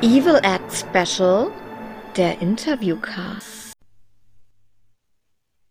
[0.00, 1.50] Evil Act Special,
[2.16, 3.47] der Interviewcast.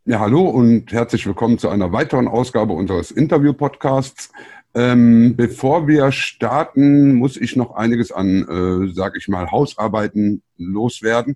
[0.09, 4.31] Ja, hallo und herzlich willkommen zu einer weiteren Ausgabe unseres Interview-Podcasts.
[4.73, 11.35] Ähm, bevor wir starten, muss ich noch einiges an, äh, sag ich mal, Hausarbeiten loswerden.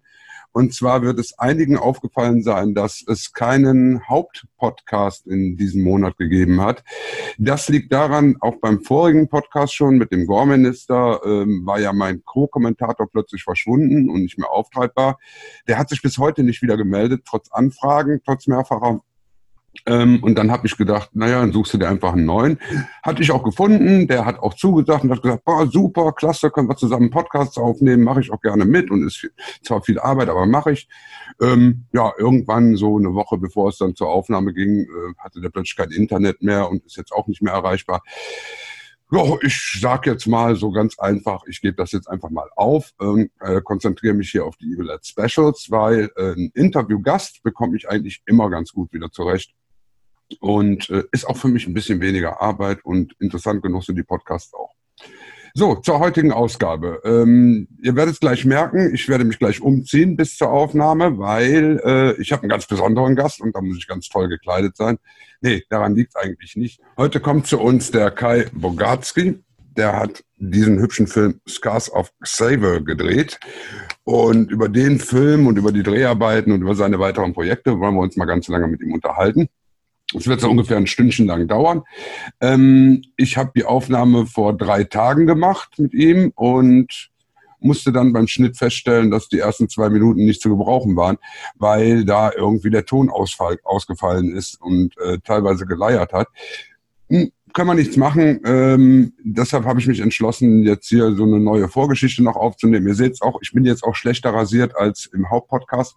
[0.54, 6.62] Und zwar wird es einigen aufgefallen sein, dass es keinen Hauptpodcast in diesem Monat gegeben
[6.62, 6.84] hat.
[7.38, 12.24] Das liegt daran, auch beim vorigen Podcast schon mit dem Gore-Minister ähm, war ja mein
[12.26, 15.20] Co-Kommentator plötzlich verschwunden und nicht mehr auftreibbar.
[15.68, 19.02] Der hat sich bis heute nicht wieder gemeldet, trotz Anfragen, trotz mehrfacher
[19.86, 22.60] ähm, und dann habe ich gedacht, naja, dann suchst du dir einfach einen neuen.
[23.04, 26.70] Hatte ich auch gefunden, der hat auch zugesagt und hat gesagt, boah, super, klasse, können
[26.70, 29.32] wir zusammen Podcasts aufnehmen, mache ich auch gerne mit und ist viel,
[29.64, 30.88] zwar viel Arbeit, aber mache ich.
[31.42, 35.50] Ähm, ja, irgendwann so eine Woche bevor es dann zur Aufnahme ging, äh, hatte der
[35.50, 38.04] plötzlich kein Internet mehr und ist jetzt auch nicht mehr erreichbar.
[39.14, 42.92] Ja, ich sag jetzt mal so ganz einfach, ich gebe das jetzt einfach mal auf,
[43.02, 47.76] ähm, äh, konzentriere mich hier auf die Evil Ad Specials, weil äh, ein Interviewgast bekomme
[47.76, 49.54] ich eigentlich immer ganz gut wieder zurecht
[50.40, 54.04] und äh, ist auch für mich ein bisschen weniger Arbeit und interessant genug sind die
[54.04, 54.72] Podcasts auch.
[55.54, 57.02] So, zur heutigen Ausgabe.
[57.04, 61.82] Ähm, ihr werdet es gleich merken, ich werde mich gleich umziehen bis zur Aufnahme, weil
[61.84, 64.98] äh, ich habe einen ganz besonderen Gast und da muss ich ganz toll gekleidet sein.
[65.42, 66.80] Nee, daran liegt eigentlich nicht.
[66.98, 69.40] Heute kommt zu uns der Kai Bogatski.
[69.76, 73.40] Der hat diesen hübschen Film Scars of Xavier gedreht.
[74.04, 78.02] Und über den Film und über die Dreharbeiten und über seine weiteren Projekte wollen wir
[78.02, 79.48] uns mal ganz lange mit ihm unterhalten.
[80.16, 81.84] Es wird so ungefähr ein Stündchen lang dauern.
[82.40, 87.12] Ähm, ich habe die Aufnahme vor drei Tagen gemacht mit ihm und
[87.62, 91.18] musste dann beim Schnitt feststellen, dass die ersten zwei Minuten nicht zu gebrauchen waren,
[91.56, 96.28] weil da irgendwie der Ton ausgefallen ist und äh, teilweise geleiert hat.
[97.10, 98.40] Hm, kann man nichts machen.
[98.46, 102.88] Ähm, deshalb habe ich mich entschlossen, jetzt hier so eine neue Vorgeschichte noch aufzunehmen.
[102.88, 105.96] Ihr seht auch, ich bin jetzt auch schlechter rasiert als im Hauptpodcast.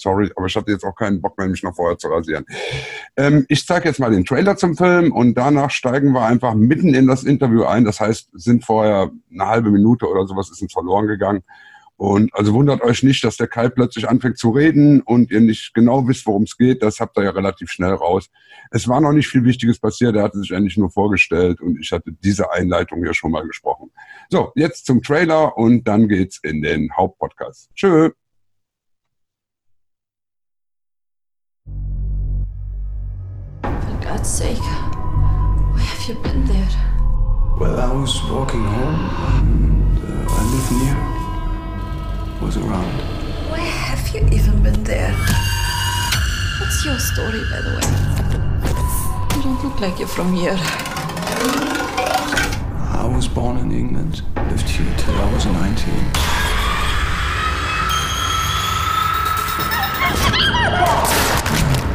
[0.00, 2.44] Sorry, aber ich hatte jetzt auch keinen Bock mehr, mich noch vorher zu rasieren.
[3.16, 6.94] Ähm, ich zeige jetzt mal den Trailer zum Film und danach steigen wir einfach mitten
[6.94, 7.84] in das Interview ein.
[7.84, 11.42] Das heißt, sind vorher eine halbe Minute oder sowas ist uns verloren gegangen.
[12.00, 15.74] Und also wundert euch nicht, dass der Kai plötzlich anfängt zu reden und ihr nicht
[15.74, 16.82] genau wisst, worum es geht.
[16.82, 18.30] Das habt ihr ja relativ schnell raus.
[18.70, 20.16] Es war noch nicht viel Wichtiges passiert.
[20.16, 23.90] Er hatte sich eigentlich nur vorgestellt und ich hatte diese Einleitung ja schon mal gesprochen.
[24.30, 27.68] So, jetzt zum Trailer und dann geht's in den Hauptpodcast.
[27.74, 28.12] Tschö.
[34.10, 36.68] God's sake, where have you been there?
[37.60, 38.98] Well, I was walking home,
[39.38, 40.98] and uh, I live near.
[42.44, 42.96] Was around.
[43.52, 45.14] Where have you even been there?
[46.58, 47.86] What's your story, by the way?
[49.36, 50.58] You don't look like you're from here.
[52.98, 55.60] I was born in England, lived here till I was 19.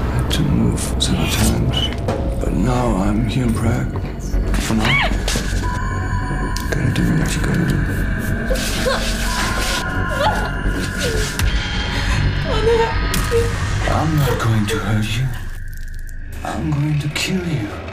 [0.07, 2.04] I had to move several times,
[2.63, 3.91] now I'm here Prague.
[4.63, 5.09] For now,
[6.69, 7.75] gotta do what you gotta do.
[13.91, 15.27] I'm not going to hurt you.
[16.43, 17.84] I'm going to kill you.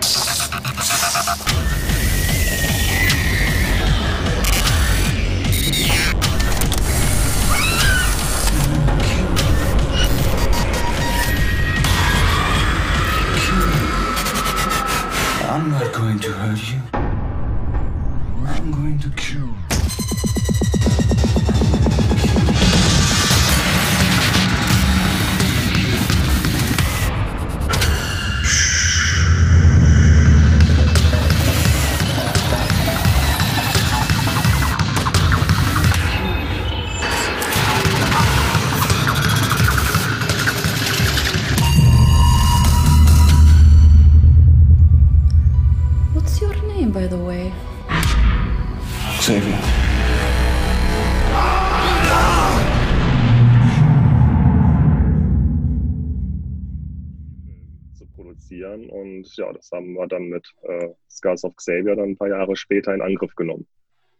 [59.73, 63.35] Haben wir dann mit äh, Scars of Xavier dann ein paar Jahre später in Angriff
[63.35, 63.67] genommen.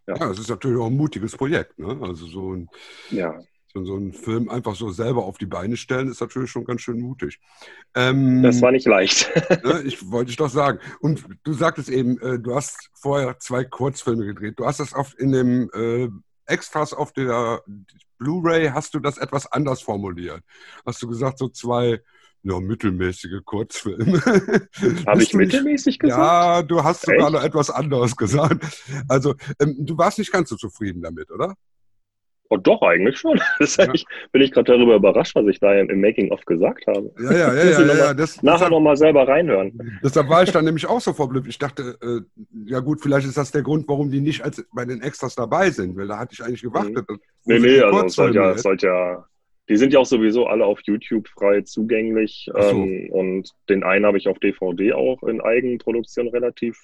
[0.07, 1.79] Ja, es ist natürlich auch ein mutiges Projekt.
[1.79, 1.99] Ne?
[2.03, 2.69] Also so ein
[3.11, 3.39] Ja,
[3.75, 7.01] So, einen Film einfach so selber auf die Beine stellen, ist natürlich schon ganz schön
[7.01, 7.39] mutig.
[7.95, 9.31] Ähm, Das war nicht leicht.
[9.65, 10.79] ne, ich wollte ich doch sagen.
[11.01, 14.59] Und du sagtest eben, äh, du hast vorher zwei Kurzfilme gedreht.
[14.59, 16.09] Du hast das auf, in dem äh,
[16.47, 17.63] Extras auf der
[18.19, 20.43] Blu-ray, hast du das etwas anders formuliert.
[20.85, 22.01] Hast du gesagt, so zwei
[22.45, 24.21] ja, mittelmäßige Kurzfilme.
[25.07, 26.19] Habe ich mittelmäßig gesagt?
[26.21, 27.33] Ja, du hast sogar Echt?
[27.33, 28.65] noch etwas anderes gesagt.
[29.09, 31.55] Also, ähm, du warst nicht ganz so zufrieden damit, oder?
[32.51, 33.41] Oh, doch, eigentlich schon.
[33.59, 36.87] Das ist eigentlich, bin ich gerade darüber überrascht, was ich da im, im Making-of gesagt
[36.87, 37.11] habe.
[37.19, 38.15] Ja, ja, ja, ich ja, ja, ja.
[38.15, 39.99] Das, Nachher nochmal selber reinhören.
[40.05, 41.49] deshalb war ich dann nämlich auch so verblüfft.
[41.49, 42.21] Ich dachte, äh,
[42.67, 45.71] ja gut, vielleicht ist das der Grund, warum die nicht als bei den Extras dabei
[45.71, 46.97] sind, weil da hatte ich eigentlich gewartet.
[47.09, 49.25] dass- wo Nee, nee, also es sollte ja, es sollte ja,
[49.69, 52.49] die sind ja auch sowieso alle auf YouTube frei zugänglich.
[52.53, 52.59] So.
[52.59, 56.79] Ähm, und den einen habe ich auf DVD auch in Eigenproduktion relativ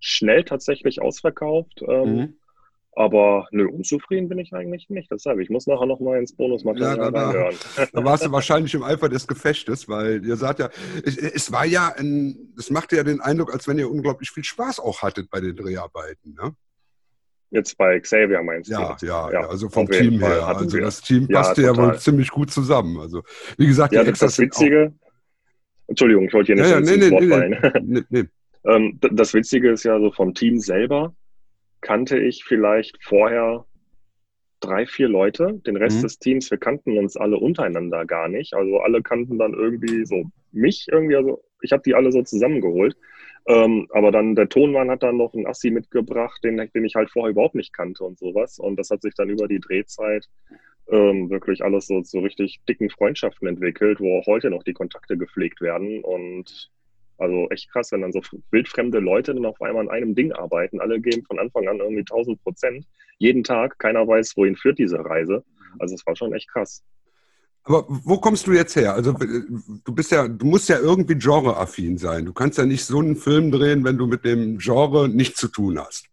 [0.00, 1.82] schnell tatsächlich ausverkauft.
[1.88, 2.34] Ähm, Mhm.
[2.92, 5.08] Aber nö, unzufrieden bin ich eigentlich nicht.
[5.08, 7.54] Deshalb, ich muss nachher nochmal ins Bonusmaterial Ja, da- reinhören.
[7.92, 10.68] Da warst du wahrscheinlich im Eifer des Gefechtes, weil ihr sagt ja,
[11.04, 14.42] es, es war ja, ein, es machte ja den Eindruck, als wenn ihr unglaublich viel
[14.42, 16.34] Spaß auch hattet bei den Dreharbeiten.
[16.34, 16.56] Ne?
[17.50, 19.06] Jetzt bei Xavier meinst Ja, du?
[19.06, 20.46] ja, Ja, ja, also vom Team her.
[20.46, 20.82] Also wir.
[20.82, 21.98] das Team Ja, passte ja, wohl total.
[21.98, 22.98] ziemlich gut zusammen.
[22.98, 23.22] Also
[23.56, 24.92] wie gesagt, Ja, das, das Witzige,
[25.86, 28.24] Entschuldigung, ich wollte hier nicht Ja, ja, nee, nee, nee, nee, nee.
[28.64, 31.14] Ähm, das Witzige ist ja so vom Team selber
[31.80, 33.64] kannte ich vielleicht vorher
[34.60, 35.60] drei, vier Leute.
[35.64, 36.02] Den Rest Mhm.
[36.02, 38.54] des Teams, wir kannten uns alle untereinander gar nicht.
[38.54, 41.14] Also alle kannten dann irgendwie so mich irgendwie.
[41.16, 42.96] Also ich habe die alle so zusammengeholt.
[43.48, 47.10] Ähm, aber dann der Tonmann hat dann noch einen Assi mitgebracht, den, den ich halt
[47.10, 48.58] vorher überhaupt nicht kannte und sowas.
[48.58, 50.28] Und das hat sich dann über die Drehzeit
[50.90, 55.16] ähm, wirklich alles so zu richtig dicken Freundschaften entwickelt, wo auch heute noch die Kontakte
[55.16, 56.04] gepflegt werden.
[56.04, 56.70] Und
[57.16, 60.78] also echt krass, wenn dann so wildfremde Leute dann auf einmal an einem Ding arbeiten.
[60.78, 62.86] Alle geben von Anfang an irgendwie 1000 Prozent.
[63.16, 63.78] Jeden Tag.
[63.78, 65.42] Keiner weiß, wohin führt diese Reise.
[65.78, 66.84] Also es war schon echt krass.
[67.68, 68.94] Aber wo kommst du jetzt her?
[68.94, 69.42] Also äh,
[69.84, 72.24] du bist ja, du musst ja irgendwie genreaffin sein.
[72.24, 75.48] Du kannst ja nicht so einen Film drehen, wenn du mit dem Genre nichts zu
[75.48, 76.06] tun hast.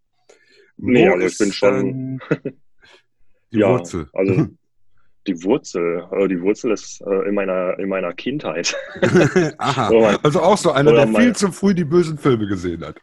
[0.78, 2.20] Nee, Wo also ich bin schon-
[3.54, 4.08] die Ja, Wurzel.
[4.14, 4.48] Also
[5.28, 8.76] die Wurzel, äh, die Wurzel ist äh, in meiner, in meiner Kindheit.
[9.58, 9.90] Aha.
[9.92, 12.98] Mein- Also auch so einer, der mein- viel zu früh die bösen Filme gesehen hat.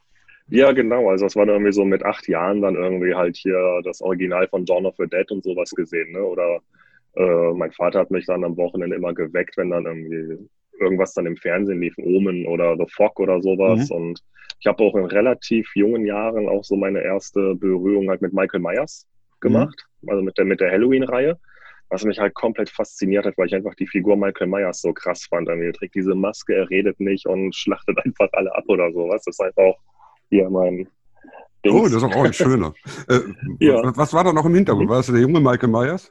[0.49, 1.09] Ja, genau.
[1.09, 4.47] Also das war dann irgendwie so mit acht Jahren dann irgendwie halt hier das Original
[4.49, 6.13] von Dawn of the Dead und sowas gesehen.
[6.13, 6.23] Ne?
[6.23, 6.61] Oder
[7.17, 10.49] äh, mein Vater hat mich dann am Wochenende immer geweckt, wenn dann irgendwie
[10.81, 13.89] irgendwas dann im Fernsehen lief, Omen oder The Fog oder sowas.
[13.91, 14.21] Und
[14.61, 18.61] ich habe auch in relativ jungen Jahren auch so meine erste Berührung halt mit Michael
[18.61, 19.07] Myers
[19.41, 21.39] gemacht, also mit der, mit der Halloween-Reihe.
[21.89, 25.27] Was mich halt komplett fasziniert hat, weil ich einfach die Figur Michael Myers so krass
[25.27, 25.47] fand.
[25.49, 29.23] Er trägt diese Maske, er redet nicht und schlachtet einfach alle ab oder sowas.
[29.27, 29.79] Das ist einfach auch
[30.31, 30.89] hier mein
[31.65, 31.75] Dings.
[31.77, 32.73] Oh, das ist auch ein schöner.
[33.09, 33.21] Äh,
[33.61, 33.83] Ja.
[33.85, 34.89] was- Was war da noch im Hintergrund?
[34.89, 36.11] War das der junge Michael Myers?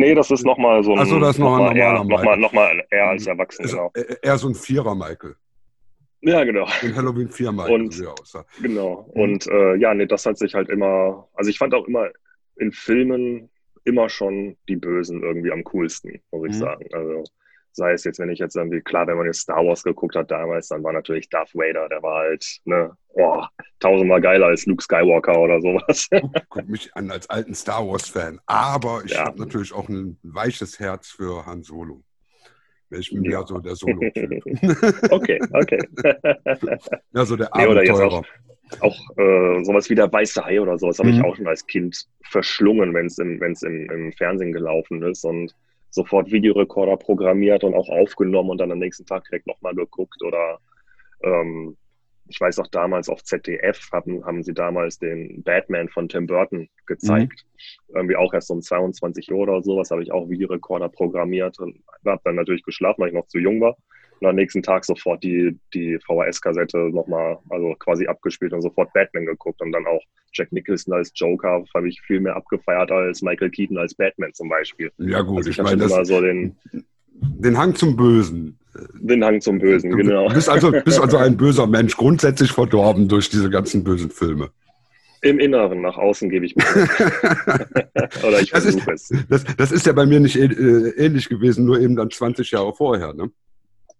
[0.00, 0.98] Nee, das ist nochmal so ein.
[1.00, 2.40] Ach so, das ist noch ein mal eher, normaler noch mal, Michael.
[2.40, 3.92] noch mal eher als Erwachsener, Ist genau.
[4.22, 5.34] eher so ein Vierer Michael.
[6.22, 6.66] Ja, genau.
[6.82, 8.44] Den Halloween 4 Michael, Und- so aussah.
[8.60, 9.10] Genau.
[9.14, 9.20] Mhm.
[9.22, 11.28] Und äh, ja, nee, das hat sich halt immer.
[11.34, 12.08] Also ich fand auch immer
[12.56, 13.48] in Filmen
[13.84, 16.58] immer schon die Bösen irgendwie am coolsten, muss ich Mhm.
[16.60, 16.84] sagen.
[16.92, 17.24] Also
[17.72, 20.30] sei es jetzt, wenn ich jetzt irgendwie, klar, wenn man jetzt Star Wars geguckt hat
[20.30, 24.82] damals, dann war natürlich Darth Vader, der war halt, ne, boah, tausendmal geiler als Luke
[24.82, 26.08] Skywalker oder sowas.
[26.50, 28.40] Guck mich an als alten Star Wars-Fan.
[28.46, 29.26] Aber ich Ja.
[29.26, 32.02] habe natürlich auch ein weiches Herz für Han Solo.
[32.90, 33.46] Ich bin Ja.
[33.46, 34.44] so der Solo-Typ.
[35.12, 35.88] okay, okay.
[37.12, 38.24] ja, so der Nee, Abenteurer.
[38.80, 41.14] auch äh, sowas wie der Weiße Hai oder sowas habe Mhm.
[41.18, 45.24] ich auch schon als Kind verschlungen, wenn es im, wenn's im, im Fernsehen gelaufen ist
[45.24, 45.54] und
[45.90, 50.58] sofort Videorekorder programmiert und auch aufgenommen und dann am nächsten Tag direkt nochmal geguckt oder
[51.22, 51.76] ähm,
[52.30, 56.68] ich weiß auch damals auf ZDF haben, haben sie damals den Batman von Tim Burton
[56.86, 57.44] gezeigt.
[57.88, 62.20] Irgendwie auch erst um 22 Uhr oder sowas habe ich auch Videorekorder programmiert und habe
[62.24, 63.76] dann natürlich geschlafen, weil ich noch zu jung war.
[64.20, 69.24] Und am nächsten Tag sofort die, die VHS-Kassette nochmal, also quasi abgespielt und sofort Batman
[69.24, 70.02] geguckt und dann auch
[70.34, 74.48] Jack Nicholson als Joker habe ich viel mehr abgefeiert als Michael Keaton als Batman zum
[74.50, 74.92] Beispiel.
[74.98, 76.54] Ja, gut, Also ich ich meine, immer das- so den,
[77.14, 78.58] den Hang zum Bösen.
[79.00, 80.28] den Hang zum Bösen, Du genau.
[80.28, 84.50] bist also, bist also ein böser Mensch, grundsätzlich verdorben durch diese ganzen bösen Filme.
[85.22, 86.64] Im Inneren, nach außen gebe ich mir.
[88.26, 89.26] Oder ich Das ist- versuche es.
[89.28, 90.44] Das, das ist ja bei mir nicht äh,
[90.96, 93.12] ähnlich gewesen, nur eben dann 20 Jahre vorher.
[93.14, 93.30] Ne?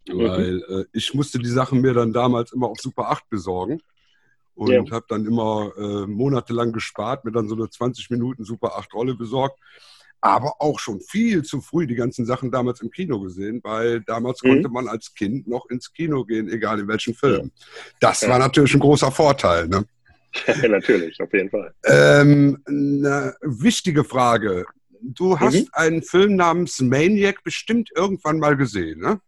[0.09, 0.19] Mhm.
[0.19, 3.81] Weil äh, ich musste die Sachen mir dann damals immer auf Super 8 besorgen
[4.55, 4.85] und Ja.
[4.91, 9.15] habe dann immer äh, monatelang gespart, mir dann so eine 20 Minuten Super 8 Rolle
[9.15, 9.59] besorgt.
[10.23, 14.43] Aber auch schon viel zu früh die ganzen Sachen damals im Kino gesehen, weil damals
[14.43, 14.49] Mhm.
[14.49, 17.51] konnte man als Kind noch ins Kino gehen, egal in welchen Film.
[18.01, 18.29] Das Ja.
[18.29, 19.67] war natürlich ein großer Vorteil.
[19.69, 19.87] Ne?
[20.69, 21.75] Natürlich, auf jeden Fall.
[21.85, 24.65] Ähm, eine wichtige Frage.
[25.03, 29.19] du hast einen Film namens Maniac bestimmt irgendwann mal gesehen, ne?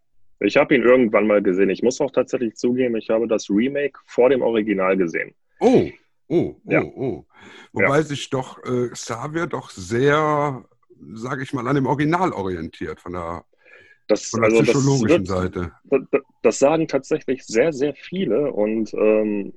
[0.45, 1.71] Ich habe ihn irgendwann mal gesehen.
[1.71, 5.35] Ich muss auch tatsächlich zugeben, ich habe das Remake vor dem Original gesehen.
[5.61, 5.89] Oh,
[6.29, 6.83] oh, oh, Ja.
[6.83, 7.25] oh.
[7.73, 10.65] Wobei sich doch äh, Xavier doch sehr,
[11.15, 13.45] sage ich mal, an dem Original orientiert, von der,
[14.09, 15.73] Das, von der also das, psychologischen wird, Seite.
[15.85, 19.55] das- das sagen tatsächlich sehr, sehr viele und ähm,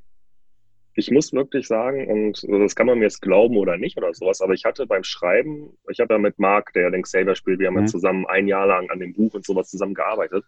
[0.98, 4.40] ich muss wirklich sagen, und das kann man mir jetzt glauben oder nicht oder sowas,
[4.40, 7.68] aber ich hatte beim Schreiben, ich habe ja mit Marc, der den Xavier spielt, wir
[7.68, 7.88] haben ja Mhm.
[7.88, 10.46] zusammen ein Jahr lang an dem Buch und sowas zusammen gearbeitet.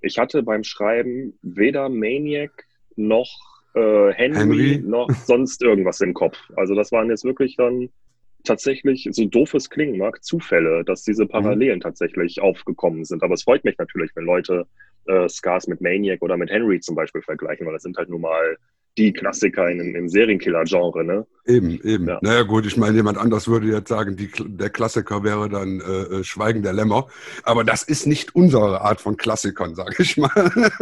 [0.00, 3.28] Ich hatte beim Schreiben weder Maniac noch
[3.74, 4.82] äh, Henry, Henry.
[4.84, 6.38] noch sonst irgendwas im Kopf.
[6.56, 7.90] Also das waren jetzt wirklich dann
[8.44, 11.28] tatsächlich, so doof es klingen mag, Zufälle, dass diese Mhm.
[11.28, 13.22] Parallelen tatsächlich aufgekommen sind.
[13.22, 14.66] Aber es freut mich natürlich, wenn Leute
[15.06, 18.20] äh, Scars mit Maniac oder mit Henry zum Beispiel vergleichen, weil das sind halt nun
[18.20, 18.56] mal
[18.96, 21.26] die Klassiker in, im Serienkiller-Genre, ne?
[21.46, 22.08] Eben, eben.
[22.08, 22.18] Ja.
[22.20, 26.16] Naja gut, ich meine, jemand anders würde jetzt sagen, die, der Klassiker wäre dann äh,
[26.16, 27.06] äh, Schweigen der Lämmer.
[27.42, 30.30] Aber das ist nicht unsere Art von Klassikern, sage ich mal.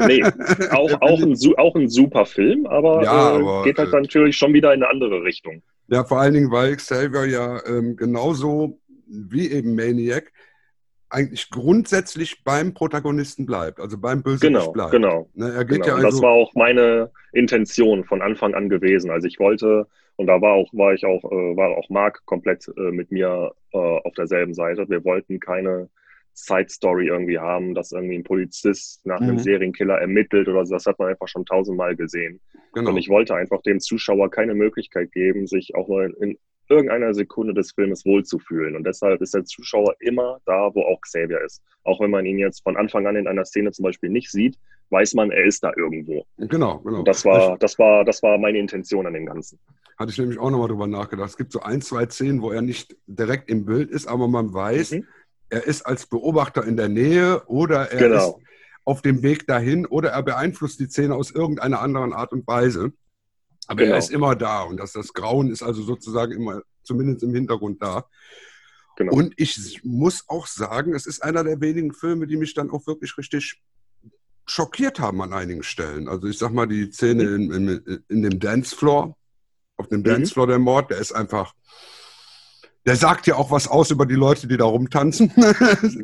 [0.06, 0.24] Nee,
[0.70, 4.36] auch, auch, ein, auch ein super Film, aber, Ja, äh, aber, geht halt äh, natürlich
[4.36, 5.62] schon wieder in eine andere Richtung.
[5.88, 10.32] Ja, vor allen Dingen, weil Xavier ja ähm, genauso wie eben Maniac
[11.10, 14.90] eigentlich grundsätzlich beim Protagonisten bleibt, also beim Bösewicht Genau, bleibt.
[14.92, 15.28] genau.
[15.34, 15.86] Ne, er geht Genau.
[15.86, 19.10] ja und also, das war auch meine Intention von Anfang an gewesen.
[19.10, 19.86] Also ich wollte,
[20.16, 23.52] und da war auch, war ich auch, äh, war auch Marc komplett äh, mit mir
[23.72, 24.88] äh, auf derselben Seite.
[24.88, 25.88] Wir wollten keine
[26.34, 29.40] Side Story irgendwie haben, dass irgendwie ein Polizist nach einem Mhm.
[29.40, 30.74] Serienkiller ermittelt oder so.
[30.74, 32.40] Das hat man einfach schon tausendmal gesehen.
[32.74, 32.90] genau.
[32.90, 36.36] Und ich wollte einfach dem Zuschauer keine Möglichkeit geben, sich auch nur in
[36.68, 38.76] irgendeiner Sekunde des Filmes wohlzufühlen.
[38.76, 41.62] Und deshalb ist der Zuschauer immer da, wo auch Xavier ist.
[41.84, 44.58] Auch wenn man ihn jetzt von Anfang an in einer Szene zum Beispiel nicht sieht,
[44.90, 46.24] weiß man, er ist da irgendwo.
[46.38, 46.98] genau, genau.
[47.00, 49.58] Und das war, das war, das war meine Intention an dem Ganzen.
[49.98, 51.30] Hatte ich nämlich auch nochmal drüber nachgedacht.
[51.30, 54.52] Es gibt so ein, zwei Szenen, wo er nicht direkt im Bild ist, aber man
[54.52, 55.06] weiß, Mhm.
[55.50, 58.16] er ist als Beobachter in der Nähe oder er Genau.
[58.16, 58.46] ist
[58.84, 62.92] auf dem Weg dahin oder er beeinflusst die Szene aus irgendeiner anderen Art und Weise.
[63.66, 63.92] Aber Genau.
[63.92, 67.82] er ist immer da und das, das Grauen ist also sozusagen immer zumindest im Hintergrund
[67.82, 68.06] da.
[68.96, 69.12] Genau.
[69.12, 72.86] Und ich muss auch sagen, es ist einer der wenigen Filme, die mich dann auch
[72.86, 73.60] wirklich richtig
[74.46, 76.08] schockiert haben an einigen Stellen.
[76.08, 79.16] Also ich sag mal, die Szene in, in, in dem Dancefloor,
[79.76, 80.04] auf dem Mhm.
[80.04, 81.52] Dancefloor der Mord, der ist einfach,
[82.86, 85.32] der sagt ja auch was aus über die Leute, die da rumtanzen.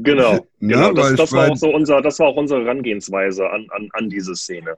[0.03, 0.47] Genau.
[0.59, 0.93] Ne, genau.
[0.93, 4.37] Das, das, war auch so unser, das war auch unsere Herangehensweise an, an, an diese
[4.37, 4.77] Szene.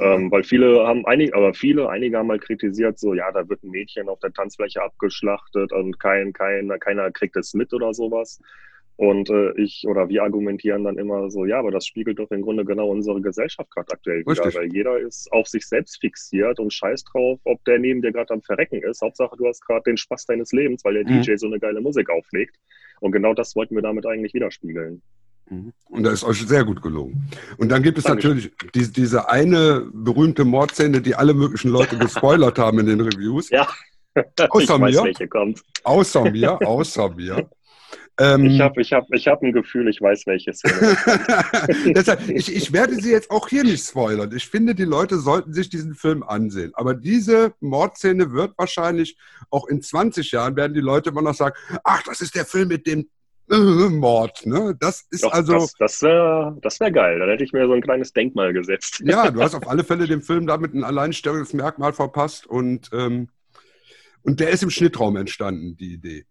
[0.00, 3.62] Ähm, weil viele haben einige, aber viele, einige haben mal kritisiert, so ja, da wird
[3.62, 8.40] ein Mädchen auf der Tanzfläche abgeschlachtet und kein, kein, keiner kriegt es mit oder sowas.
[8.96, 12.40] Und äh, ich oder wir argumentieren dann immer so, ja, aber das spiegelt doch im
[12.40, 14.54] Grunde genau unsere Gesellschaft gerade aktuell wieder, Richtig.
[14.54, 18.32] weil jeder ist auf sich selbst fixiert und scheiß drauf, ob der neben dir gerade
[18.32, 19.02] am Verrecken ist.
[19.02, 21.20] Hauptsache, du hast gerade den Spaß deines Lebens, weil der Mhm.
[21.22, 22.56] DJ so eine geile Musik auflegt.
[23.00, 25.02] Und genau das wollten wir damit eigentlich widerspiegeln.
[25.48, 27.30] Und da ist euch sehr gut gelungen.
[27.56, 28.36] Und dann gibt es Dankeschön.
[28.36, 33.50] natürlich die, diese eine berühmte Mordszene, die alle möglichen Leute gespoilert haben in den Reviews.
[33.50, 33.68] Ja,
[34.48, 35.04] Außer ich weiß, mir.
[35.04, 35.62] welche kommt.
[35.84, 37.48] Außer mir, außer mir.
[38.18, 40.96] Ähm, Ich habe ich hab, ich hab ein Gefühl, ich weiß, welche Szene.
[41.94, 44.32] Deshalb, ich, ich werde sie jetzt auch hier nicht spoilern.
[44.34, 46.72] Ich finde, die Leute sollten sich diesen Film ansehen.
[46.74, 49.18] Aber diese Mordszene wird wahrscheinlich
[49.50, 52.68] auch in 20 Jahren werden die Leute immer noch sagen, ach, das ist der Film
[52.68, 53.06] mit dem
[53.48, 54.44] Mord.
[54.46, 54.76] Ne?
[54.80, 57.18] Das ist Doch, also, das das wäre das wär geil.
[57.18, 59.00] Dann hätte ich mir so ein kleines Denkmal gesetzt.
[59.04, 63.28] ja, du hast auf alle Fälle dem Film damit ein alleinstellendes Merkmal verpasst und, ähm,
[64.22, 66.24] und der ist im Schnittraum entstanden, die Idee.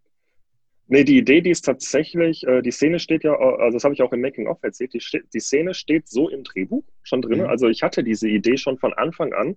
[0.88, 3.93] Nee, die Idee, die ist tatsächlich, äh, die Szene steht ja, äh, also das habe
[3.95, 5.01] ich auch im Making-of erzählt, die,
[5.34, 7.39] die Szene steht so im Drehbuch schon drin.
[7.39, 7.48] Mhm.
[7.48, 9.55] Also ich hatte diese Idee schon von Anfang an.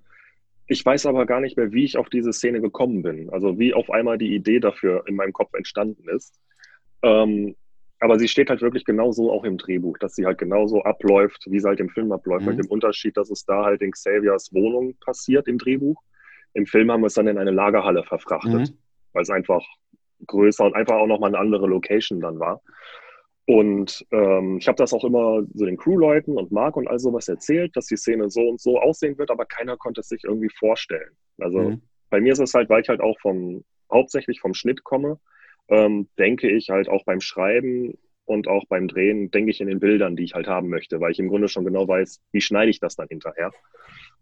[0.68, 3.28] Ich weiß aber gar nicht mehr, wie ich auf diese Szene gekommen bin.
[3.30, 6.38] Also wie auf einmal die Idee dafür in meinem Kopf entstanden ist.
[7.02, 7.54] Ähm,
[8.00, 11.58] aber sie steht halt wirklich genauso auch im Drehbuch, dass sie halt genauso abläuft, wie
[11.58, 12.50] sie halt im Film abläuft, Mhm.
[12.50, 16.00] mit dem Unterschied, dass es da halt in Xaviers Wohnung passiert im Drehbuch.
[16.54, 18.78] Im Film haben wir es dann in eine Lagerhalle verfrachtet, Mhm.
[19.12, 19.64] weil es einfach
[20.26, 22.60] größer und einfach auch nochmal eine andere Location dann war.
[23.46, 27.28] Und ähm, ich habe das auch immer so den Crewleuten und Marc und all sowas
[27.28, 30.50] erzählt, dass die Szene so und so aussehen wird, aber keiner konnte es sich irgendwie
[30.58, 31.16] vorstellen.
[31.38, 31.82] Also Mhm.
[32.10, 35.18] bei mir ist es halt, weil ich halt auch vom, hauptsächlich vom Schnitt komme,
[35.68, 39.80] ähm, denke ich halt auch beim Schreiben und auch beim Drehen, denke ich in den
[39.80, 42.70] Bildern, die ich halt haben möchte, weil ich im Grunde schon genau weiß, wie schneide
[42.70, 43.52] ich das dann hinterher.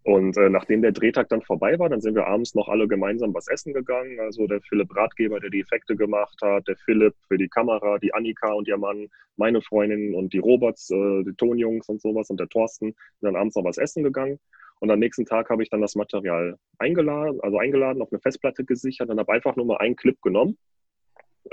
[0.04, 3.34] Und äh, nachdem der Drehtag dann vorbei war, dann sind wir abends noch alle gemeinsam
[3.34, 4.20] was essen gegangen.
[4.20, 8.14] Also der Philipp Ratgeber, der die Effekte gemacht hat, der Philipp für die Kamera, die
[8.14, 12.38] Annika und ihr Mann, meine Freundin und die Roberts, äh, die Tonjungs und sowas und
[12.38, 14.38] der Thorsten sind dann abends noch was essen gegangen.
[14.78, 18.64] Und am nächsten Tag habe ich dann das Material eingeladen, also eingeladen, auf eine Festplatte
[18.64, 20.56] gesichert und habe einfach nur mal einen Clip genommen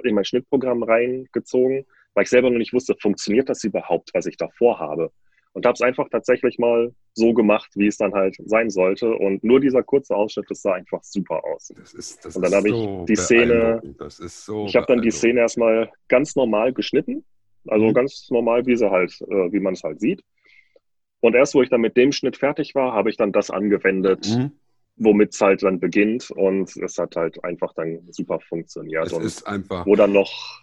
[0.03, 4.37] in mein Schnittprogramm reingezogen, weil ich selber noch nicht wusste, funktioniert das überhaupt, was ich
[4.37, 5.11] da vorhabe.
[5.53, 9.13] Und habe es einfach tatsächlich mal so gemacht, wie es dann halt sein sollte.
[9.13, 11.71] Und nur dieser kurze Ausschnitt, das sah einfach super aus.
[11.77, 15.11] Das ist, das Und dann habe ich so die Szene- so Ich habe dann die.
[15.11, 17.23] Szene erstmal ganz normal geschnitten.
[17.67, 17.93] Also Mhm.
[17.93, 20.23] ganz normal, wie sie halt, äh, wie man es halt sieht.
[21.21, 24.27] Und erst, wo ich dann mit dem Schnitt fertig war, habe ich dann das angewendet,
[24.35, 24.51] Mhm.
[24.95, 26.29] Womit es halt dann beginnt.
[26.31, 29.07] Und es hat halt einfach dann super funktioniert.
[29.07, 29.85] Es und ist einfach.
[29.85, 30.61] wo dann noch,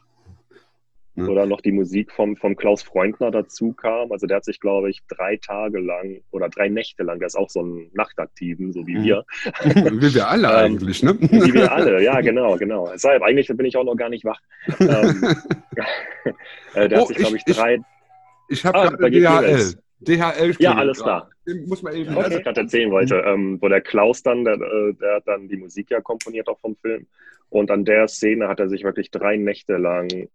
[1.16, 1.26] Ja.
[1.26, 4.12] wo dann noch die Musik vom, vom Klaus Freundner dazu kam.
[4.12, 7.34] Also der hat sich, glaube ich, drei Tage lang oder drei Nächte lang, der ist
[7.36, 9.04] auch so ein Nachtaktiven, so wie Mhm.
[9.04, 9.24] wir,
[10.00, 11.20] Wie wir alle Ähm, eigentlich, ne?
[11.20, 12.88] wie wir alle, ja, genau, genau.
[12.92, 14.40] Deshalb, eigentlich bin ich auch noch gar nicht wach.
[14.80, 15.24] ähm,
[16.74, 17.78] äh, der Oh, hat sich, glaube ich- ich, drei.
[18.48, 19.74] Ich habe Ah, gerade DHL.
[20.00, 20.54] DHL.
[20.58, 21.30] Ja, alles klar.
[21.46, 22.14] Den muss man eben.
[22.16, 25.28] was Also, ich gerade erzählen wollte, ähm, wo der Klaus dann, der, äh, der hat
[25.28, 27.06] dann die Musik ja komponiert auch vom Film.
[27.48, 30.28] Und an der Szene hat er sich wirklich drei Nächte lang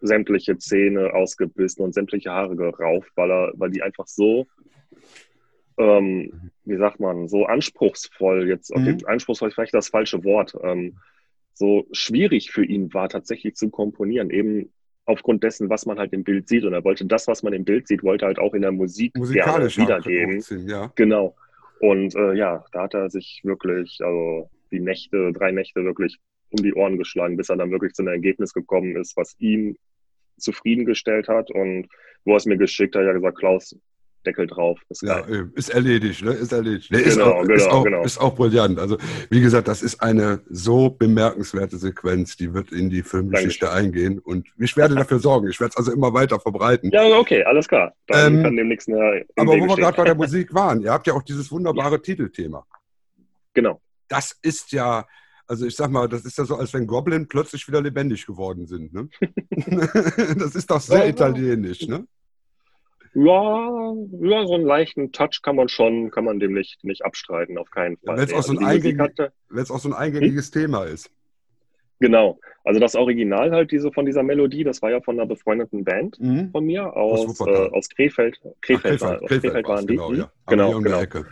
[0.00, 4.46] sämtliche Zähne ausgebissen und sämtliche Haare gerauft, weil er, weil die einfach so,
[5.78, 9.06] ähm, wie sagt man, so anspruchsvoll jetzt, okay, Mhm.
[9.06, 10.98] anspruchsvoll ist vielleicht das falsche Wort, ähm,
[11.54, 14.72] so schwierig für ihn war, tatsächlich zu komponieren, eben
[15.08, 16.64] aufgrund dessen, was man halt im Bild sieht.
[16.64, 19.16] Und er wollte das, was man im Bild sieht, wollte halt auch in der Musik
[19.16, 20.68] musikalisch gerne wiedergeben.
[20.68, 20.92] ja.
[20.94, 21.34] Genau.
[21.80, 26.18] Und äh, ja, da hat er sich wirklich, also die Nächte, drei Nächte wirklich
[26.50, 29.76] um die Ohren geschlagen, bis er dann wirklich zu einem Ergebnis gekommen ist, was ihn
[30.36, 31.50] zufriedengestellt hat.
[31.50, 31.88] Und
[32.24, 33.76] wo er es mir geschickt hat, hat er gesagt, Klaus,
[34.26, 35.50] Deckel drauf, ist Ja, geil.
[35.54, 36.32] ist erledigt, ne?
[36.32, 36.90] Ist erledigt.
[36.90, 38.04] Ne, ist, Genau, auch, ist, genau, auch, genau.
[38.04, 38.78] ist auch brillant.
[38.78, 38.98] Also,
[39.30, 44.18] wie gesagt, das ist eine so bemerkenswerte Sequenz, die wird in die Filmgeschichte eingehen.
[44.18, 45.48] Und ich werde dafür sorgen.
[45.48, 46.90] Ich werde es also immer weiter verbreiten.
[46.92, 47.94] Ja, okay, alles klar.
[48.08, 50.80] Dann Ähm, kann dem nichts mehr im Aber wo wir gerade bei der Musik waren,
[50.82, 52.66] ihr habt ja auch dieses wunderbare Titelthema.
[53.54, 53.80] Genau.
[54.08, 55.06] Das ist ja,
[55.46, 58.66] also ich sag mal, das ist ja so, als wenn Goblin plötzlich wieder lebendig geworden
[58.66, 58.92] sind.
[58.92, 59.08] Ne?
[60.38, 61.10] das ist doch sehr Ja, ja.
[61.10, 62.06] italienisch, ne?
[63.14, 67.58] Ja, ja, so einen leichten Touch kann man schon, kann man dem nicht, nicht abstreiten,
[67.58, 68.16] auf keinen Fall.
[68.16, 68.62] wenn's Nee, auch so also
[69.48, 71.10] Wenn es auch so ein eingängiges Thema ist.
[72.00, 72.38] genau.
[72.64, 76.20] Also das Original halt diese von dieser Melodie, das war ja von einer befreundeten Band.
[76.20, 76.50] Mhm.
[76.50, 78.38] von mir aus, äh, aus Krefeld.
[78.60, 79.94] Krefeld, Ach, war, aus Krefeld war's, waren die.
[79.94, 80.16] Genau, Hm?
[80.18, 80.32] ja.
[80.44, 81.24] Aber genau, genau.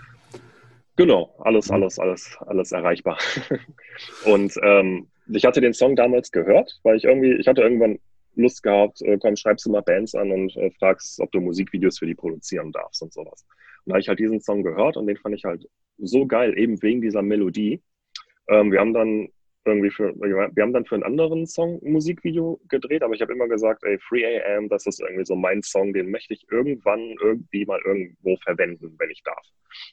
[0.97, 1.75] Genau, alles, Mhm.
[1.75, 3.19] alles, alles, alles erreichbar.
[4.25, 7.99] und ähm, ich hatte den Song damals gehört, weil ich irgendwie, ich hatte irgendwann
[8.37, 11.99] Lust gehabt, äh, komm, schreibst du mal Bands an und äh, fragst, ob du Musikvideos
[11.99, 13.45] für die produzieren darfst und sowas.
[13.85, 15.67] Und da habe ich halt diesen Song gehört und den fand ich halt
[15.99, 17.83] so geil, eben wegen dieser Melodie.
[18.49, 19.29] Ähm, wir haben dann
[19.67, 23.33] irgendwie für, wir haben dann für einen anderen Song ein Musikvideo gedreht, aber ich habe
[23.33, 27.01] immer gesagt, ey, Free AM, das ist irgendwie so mein Song, den möchte ich irgendwann
[27.21, 29.47] irgendwie mal irgendwo verwenden, wenn ich darf.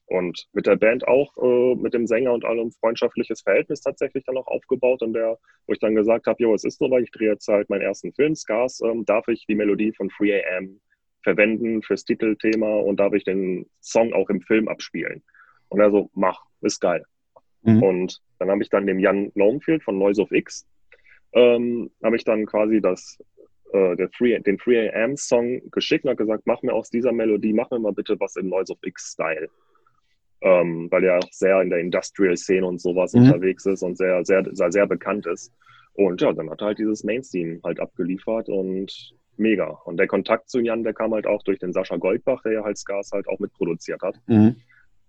[0.06, 4.38] Und mit der Band auch, äh, mit dem Sänger und allem freundschaftliches Verhältnis tatsächlich dann
[4.38, 7.12] auch aufgebaut, in der, wo ich dann gesagt habe, jo, es ist so, weil ich
[7.12, 10.80] drehe jetzt halt meinen ersten Film, Scars, ähm, darf ich die Melodie von Free AM
[11.24, 15.24] verwenden fürs Titelthema und darf ich den Song auch im Film abspielen.
[15.70, 17.04] Und er so, mach, ist geil.
[17.64, 17.84] Mhm.
[17.84, 20.66] Und dann habe ich dann dem Jan Lonefield von Noise of X,
[21.34, 23.18] ähm, habe ich dann quasi das,
[23.74, 27.54] äh, Free, den Free AM Song geschickt und habe gesagt, mach mir aus dieser Melodie,
[27.54, 29.50] mach mir mal bitte was im Noise of X-Style.
[30.42, 33.22] Ähm, weil er auch sehr in der Industrial-Szene und sowas Mhm.
[33.22, 35.54] unterwegs ist und sehr, sehr, sehr, sehr bekannt ist.
[35.94, 39.68] Und ja, dann hat er halt dieses Mainstream halt abgeliefert und mega.
[39.86, 42.64] Und der Kontakt zu Jan, der kam halt auch durch den Sascha Goldbach, der ja
[42.64, 44.20] halt Scars halt auch mitproduziert hat.
[44.28, 44.58] Mhm.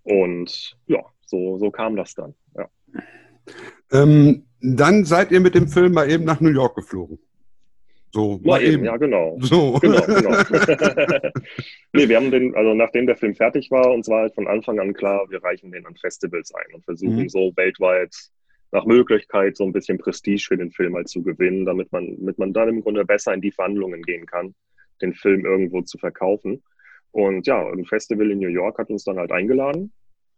[0.04, 2.34] Und ja, so, so kam das dann.
[2.56, 2.68] Ja.
[3.92, 7.18] Ähm, dann seid ihr mit dem Film mal eben nach New York geflogen.
[8.14, 9.36] So, Mal eben, ja, genau.
[9.40, 9.72] So.
[9.80, 10.30] Genau, genau.
[11.92, 14.78] nee, wir haben den, also nachdem der Film fertig war, uns war halt von Anfang
[14.78, 17.28] an klar, wir reichen den an Festivals ein und versuchen Mhm.
[17.28, 18.14] so weltweit
[18.70, 22.38] nach Möglichkeit so ein bisschen Prestige für den Film halt zu gewinnen, damit man, damit
[22.38, 24.54] man dann im Grunde besser in die Verhandlungen gehen kann,
[25.02, 26.62] den Film irgendwo zu verkaufen.
[27.10, 29.92] Und ja, ein Festival in New York hat uns dann halt eingeladen,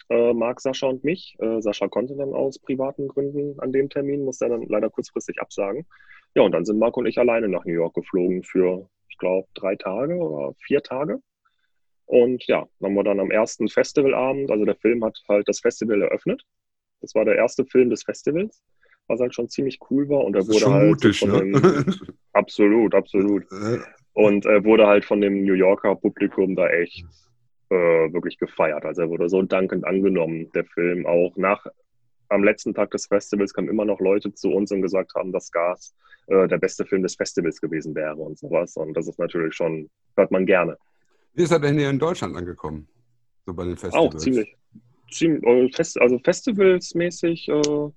[0.08, 1.36] äh, Marc, Sascha und mich.
[1.38, 5.40] Äh, Sascha konnte dann aus privaten Gründen an dem Termin, musste er dann leider kurzfristig
[5.40, 5.86] absagen.
[6.34, 9.48] Ja, und dann sind Marc und ich alleine nach New York geflogen für, ich glaube,
[9.54, 11.20] drei Tage oder vier Tage.
[12.04, 16.02] Und ja, haben wir dann am ersten Festivalabend, also der Film hat halt das Festival
[16.02, 16.42] eröffnet.
[17.00, 18.62] Das war der erste Film des Festivals,
[19.08, 20.24] was halt schon ziemlich cool war.
[20.24, 21.38] Und er wurde halt mutig, von ne?
[21.60, 21.94] dem,
[22.32, 23.44] absolut, absolut.
[24.12, 27.04] Und er wurde halt von dem New Yorker Publikum da echt
[27.70, 28.84] äh, wirklich gefeiert.
[28.84, 31.06] Also er wurde so dankend angenommen, der Film.
[31.06, 31.66] Auch nach
[32.28, 35.50] am letzten Tag des Festivals kamen immer noch Leute zu uns und gesagt haben, dass
[35.52, 35.94] Gas
[36.26, 38.76] äh, der beste Film des Festivals gewesen wäre und sowas.
[38.76, 40.76] Und das ist natürlich schon, hört man gerne.
[41.34, 42.88] Wie ist er denn hier in Deutschland angekommen?
[43.44, 44.14] So bei den Festivals?
[44.14, 44.56] Auch ziemlich,
[45.10, 47.90] ziemlich äh, also festivalsmäßig äh,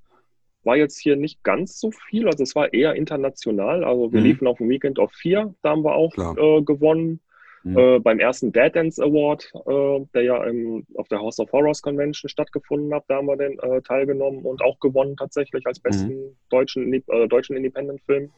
[0.64, 2.28] war jetzt hier nicht ganz so viel.
[2.28, 3.84] Also es war eher international.
[3.84, 4.26] Also wir Mhm.
[4.26, 7.20] liefen auf dem Weekend of 4, da haben wir auch äh, gewonnen.
[7.64, 7.78] Mhm.
[7.78, 11.82] Äh, beim ersten Dead Dance Award, äh, der ja im, auf der House of Horrors
[11.82, 16.38] Convention stattgefunden hat, da haben wir den äh, teilgenommen und auch gewonnen tatsächlich als besten
[16.50, 18.32] deutschen, Indi- äh, deutschen Independent-Film.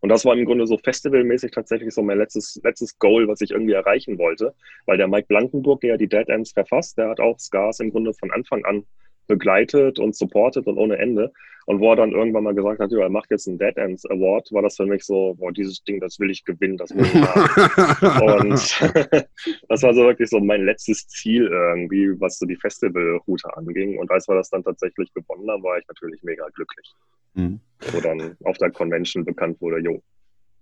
[0.00, 3.50] Und das war im Grunde so festivalmäßig tatsächlich so mein letztes, letztes Goal, was ich
[3.50, 4.54] irgendwie erreichen wollte.
[4.86, 7.90] Weil der Mike Blankenburg, der ja die Dead Ends verfasst, der hat auch Scars im
[7.90, 8.84] Grunde von Anfang an
[9.28, 11.32] begleitet und supportet und ohne Ende.
[11.66, 14.06] Und wo er dann irgendwann mal gesagt hat, ja, er macht jetzt einen Dead Ends
[14.06, 17.04] Award, war das für mich so, boah, dieses Ding, das will ich gewinnen, das will
[17.04, 18.48] ich haben.
[18.50, 18.80] Und
[19.68, 23.98] das war so wirklich so mein letztes Ziel irgendwie, was so die Festivalroute anging.
[23.98, 26.90] Und als wir das dann tatsächlich gewonnen haben, war ich natürlich mega glücklich.
[27.34, 27.60] Mhm.
[27.92, 30.02] Wo dann auf der Convention bekannt wurde, jo,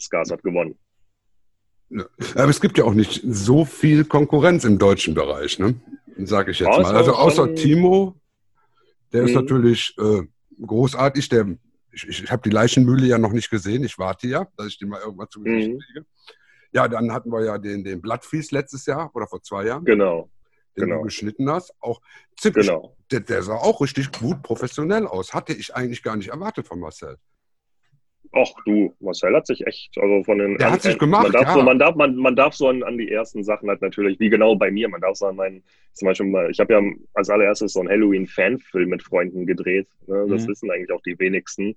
[0.00, 0.76] Scars hat gewonnen.
[2.34, 5.74] Aber es gibt ja auch nicht so viel Konkurrenz im deutschen Bereich, ne?
[6.18, 6.96] Sag ich jetzt ist mal.
[6.96, 8.16] Also außer Timo,
[9.12, 9.36] der ist Mhm.
[9.36, 10.22] natürlich äh,
[10.64, 11.28] großartig.
[11.28, 11.46] Der,
[11.92, 13.84] ich ich habe die Leichenmühle ja noch nicht gesehen.
[13.84, 15.78] Ich warte ja, dass ich den mal irgendwann zu Gesicht Mhm.
[15.80, 16.06] kriege.
[16.72, 20.28] Ja, dann hatten wir ja den, den Blattfies letztes Jahr oder vor zwei Jahren, Genau,
[20.76, 20.98] den genau.
[20.98, 21.72] du geschnitten hast.
[21.80, 22.00] Auch
[22.38, 22.96] ziemlich, genau.
[23.10, 25.32] der, der sah auch richtig gut professionell aus.
[25.32, 27.16] Hatte ich eigentlich gar nicht erwartet von Marcel.
[28.32, 30.58] Ach du, Marcel hat sich echt, also von den.
[30.58, 31.52] Der hat sich gemacht, man darf, ja.
[31.54, 34.28] so, man, darf, man, man darf so an, an die ersten Sachen halt natürlich, wie
[34.28, 35.62] genau bei mir, man darf so an meinen,
[35.92, 36.80] zum Beispiel mal, ich habe ja
[37.14, 39.88] als allererstes so einen Halloween-Fanfilm mit Freunden gedreht.
[40.06, 40.26] Ne?
[40.28, 40.48] Das Mhm.
[40.50, 41.76] wissen eigentlich auch die wenigsten.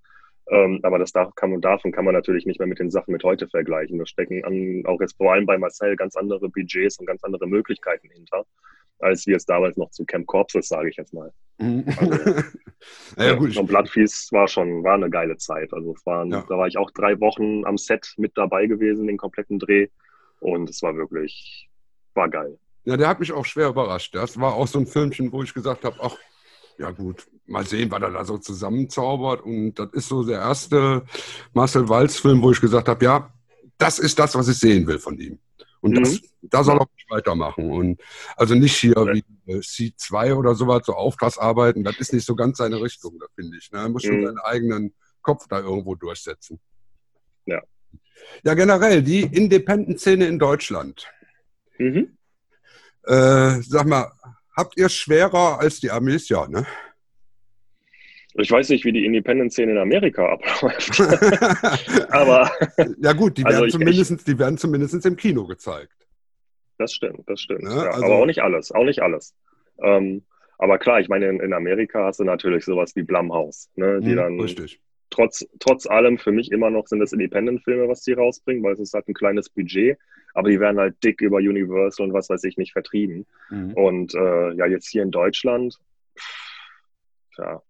[0.51, 3.11] Ähm, aber das darf, kann man davon kann man natürlich nicht mehr mit den Sachen
[3.11, 3.99] mit heute vergleichen.
[3.99, 7.47] Da stecken an, auch jetzt vor allem bei Marcel ganz andere Budgets und ganz andere
[7.47, 8.45] Möglichkeiten hinter,
[8.99, 11.31] als wir es damals noch zu Camp Corpses, sage ich jetzt mal.
[11.57, 11.85] Mhm.
[11.97, 12.11] Also,
[13.17, 15.73] naja, gut, und Bloodfeast war schon, war eine geile Zeit.
[15.73, 16.45] Also es waren, Ja.
[16.47, 19.87] da war ich auch drei Wochen am Set mit dabei gewesen, den kompletten Dreh.
[20.39, 21.69] Und es war wirklich,
[22.13, 22.57] war geil.
[22.85, 24.15] Ja, der hat mich auch schwer überrascht.
[24.15, 26.15] Das war auch so ein Filmchen, wo ich gesagt habe, ach,
[26.77, 29.41] ja gut, mal sehen, was er da so zusammenzaubert.
[29.41, 31.03] Und das ist so der erste
[31.53, 33.33] Marcel Walz-Film, wo ich gesagt habe, ja,
[33.77, 35.39] das ist das, was ich sehen will von ihm.
[35.81, 36.03] Und Mhm.
[36.03, 37.71] das, da soll auch weitermachen.
[37.71, 38.01] Und
[38.35, 42.57] also nicht hier wie äh, C2 oder sowas, so Auftragsarbeiten, das ist nicht so ganz
[42.57, 43.71] seine Richtung, da finde ich.
[43.71, 43.79] Ne?
[43.79, 44.25] Er muss schon Mhm.
[44.25, 46.59] seinen eigenen Kopf da irgendwo durchsetzen.
[47.45, 47.61] Ja.
[48.43, 51.07] Ja, generell, die Independent-Szene in Deutschland.
[51.77, 52.17] Mhm.
[53.05, 54.11] Äh, sag mal,
[54.55, 56.29] habt ihr schwerer als die Amis?
[56.29, 56.65] Ja, ne?
[58.35, 60.99] Ich weiß nicht, wie die Independent-Szene in Amerika abläuft.
[62.11, 62.51] Aber
[63.01, 65.98] ja gut, die Also werden, ich- zumindest, die werden zumindest im Kino gezeigt.
[66.79, 67.63] Das stimmt, das stimmt.
[67.63, 69.35] Ne, ja, also- aber auch nicht alles, auch nicht alles.
[69.81, 70.23] Ähm,
[70.57, 74.09] aber klar, ich meine, in, in Amerika hast du natürlich sowas wie Blumhouse, ne, die
[74.11, 74.81] Hm, dann Richtig.
[75.09, 78.79] trotz, trotz allem für mich immer noch sind es Independent-Filme, was die rausbringen, weil es
[78.79, 79.97] ist halt ein kleines Budget,
[80.33, 83.25] aber die werden halt dick über Universal und was weiß ich nicht vertrieben.
[83.49, 83.73] Mhm.
[83.73, 85.77] Und äh, ja, jetzt hier in Deutschland,
[86.17, 87.61] pff, ja,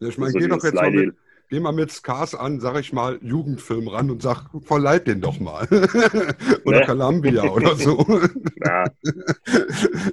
[0.00, 1.14] Ja, ich meine, so geh doch jetzt mal mit,
[1.48, 5.40] geh mal mit Scars an, sag ich mal, Jugendfilm ran und sag, verleiht den doch
[5.40, 5.66] mal.
[6.64, 6.84] oder.
[6.84, 7.98] Columbia oder so.
[8.64, 8.84] ja,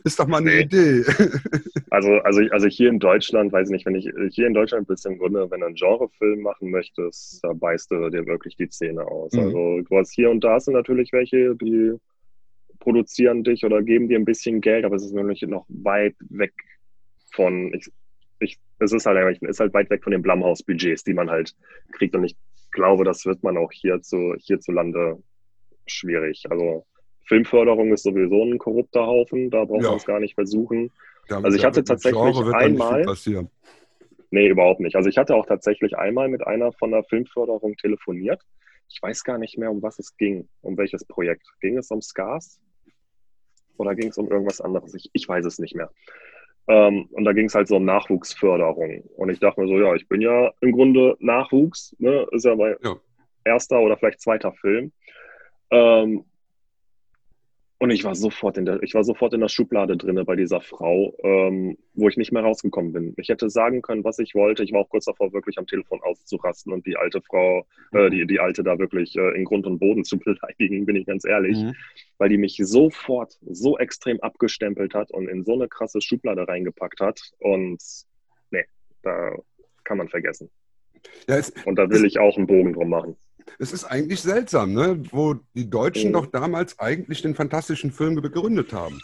[0.04, 0.62] ist doch mal eine Nee.
[0.62, 1.04] Idee.
[1.90, 5.06] also, also, also hier in Deutschland, weiß ich nicht, wenn ich hier in Deutschland bist
[5.06, 9.06] im Grunde, wenn du einen Genrefilm machen möchtest, da beißt du dir wirklich die Zähne
[9.06, 9.34] aus.
[9.34, 9.40] Mhm.
[9.40, 11.94] Also du hast hier und da sind natürlich welche, die
[12.80, 16.54] produzieren dich oder geben dir ein bisschen Geld, aber es ist natürlich noch weit weg
[17.32, 17.92] von, ich,
[18.40, 21.56] ich, es ist halt eigentlich, ist halt weit weg von den Blumhouse-Budgets, die man halt
[21.94, 22.16] kriegt.
[22.16, 22.36] Und ich
[22.72, 25.22] glaube, das wird man auch hierzu, hierzulande
[25.88, 26.44] schwierig.
[26.50, 26.86] Also
[27.28, 29.90] Filmförderung ist sowieso ein korrupter Haufen, da braucht Ja.
[29.90, 30.92] man es gar nicht versuchen.
[31.28, 32.22] Da- Also ich hatte tatsächlich
[32.54, 33.06] einmal-.
[34.32, 34.96] Nee, überhaupt nicht.
[34.96, 38.42] Also ich hatte auch tatsächlich einmal mit einer von der Filmförderung telefoniert.
[38.90, 41.48] Ich weiß gar nicht mehr, um was es ging, um welches Projekt.
[41.62, 42.60] Ging es um Scars?
[43.78, 44.94] Oder ging es um irgendwas anderes?
[44.94, 45.90] Ich, ich weiß es nicht mehr.
[46.68, 49.02] Ähm, und da ging es halt so um Nachwuchsförderung.
[49.18, 52.26] Und ich dachte mir so, ja, ich bin ja im Grunde Nachwuchs, ne?
[52.32, 52.96] Ist ja mein Ja.
[53.44, 54.92] erster oder vielleicht zweiter Film.
[55.72, 56.26] Ähm,
[57.78, 60.62] und ich war sofort in der, ich war sofort in der Schublade drinne bei dieser
[60.62, 63.14] Frau, ähm, wo ich nicht mehr rausgekommen bin.
[63.18, 64.64] Ich hätte sagen können, was ich wollte.
[64.64, 68.26] Ich war auch kurz davor, wirklich am Telefon auszurasten und die alte Frau, äh, die,
[68.26, 71.58] die alte da wirklich äh, in Grund und Boden zu beleidigen, bin ich ganz ehrlich,
[71.58, 71.76] Mhm.
[72.18, 77.02] weil die mich sofort so extrem abgestempelt hat und in so eine krasse Schublade reingepackt
[77.02, 77.20] hat.
[77.40, 77.82] Und
[78.52, 78.64] nee,
[79.02, 79.36] da
[79.84, 80.50] kann man vergessen.
[81.28, 83.16] Ja, es, Und da will ich auch einen Bogen drum machen.
[83.60, 85.02] Es ist eigentlich seltsam, ne?
[85.12, 86.14] wo die Deutschen Mhm.
[86.14, 89.00] doch damals eigentlich den fantastischen Film begründet haben.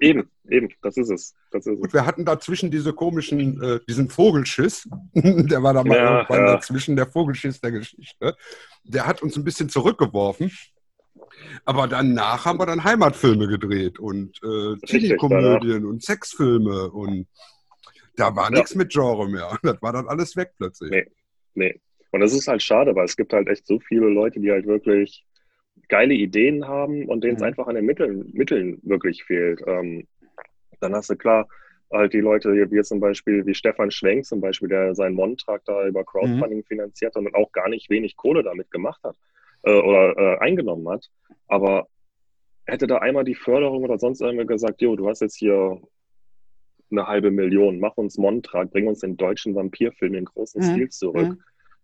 [0.00, 1.34] Eben, eben, das ist es.
[1.50, 5.96] Das ist Gut, wir hatten dazwischen diese komischen, äh, diesen Vogelschiss, der war da mal
[5.96, 6.54] Ja, irgendwann ja.
[6.54, 8.36] dazwischen, der Vogelschiss der Geschichte.
[8.84, 10.50] Der hat uns ein bisschen zurückgeworfen.
[11.64, 17.26] Aber danach haben wir dann Heimatfilme gedreht und äh, Teenie-Komödien und Sexfilme und
[18.16, 18.58] Da war Ja.
[18.58, 19.58] nichts mit Genre mehr.
[19.62, 20.90] Das war dann alles weg plötzlich.
[20.90, 21.06] Nee.
[21.54, 21.80] Nee.
[22.10, 24.66] Und das ist halt schade, weil es gibt halt echt so viele Leute, die halt
[24.66, 25.24] wirklich
[25.88, 27.46] geile Ideen haben und denen es Mhm.
[27.46, 29.62] einfach an den Mitteln, Mitteln wirklich fehlt.
[29.66, 30.06] Ähm,
[30.80, 31.46] dann hast du klar
[31.92, 35.64] halt die Leute, wie jetzt zum Beispiel wie Stefan Schwenk zum Beispiel, der seinen Montrag
[35.64, 39.16] da über Crowdfunding finanziert hat und auch gar nicht wenig Kohle damit gemacht hat
[39.64, 41.08] äh, oder äh, eingenommen hat.
[41.48, 41.88] Aber
[42.66, 45.80] hätte da einmal die Förderung oder sonst irgendwer gesagt, jo, du hast jetzt hier
[46.90, 50.66] eine halbe Million, mach uns Montrag, bring uns den deutschen Vampirfilm in großen Mhm.
[50.66, 51.28] Stil zurück.
[51.28, 51.42] Mhm.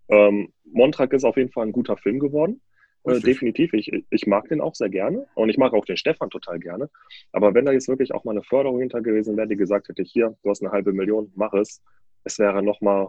[0.09, 2.61] Ähm, Montrag ist auf jeden Fall ein guter Film geworden.
[3.05, 3.73] Äh, definitiv.
[3.73, 5.27] Ich, ich mag den auch sehr gerne.
[5.37, 6.91] Und ich mag auch den Stefan total gerne.
[7.33, 10.03] Aber wenn da jetzt wirklich auch mal eine Förderung hinter gewesen wäre, die gesagt hätte,
[10.03, 11.81] hier, du hast eine halbe Million, mach es.
[12.25, 13.09] Es wäre nochmal,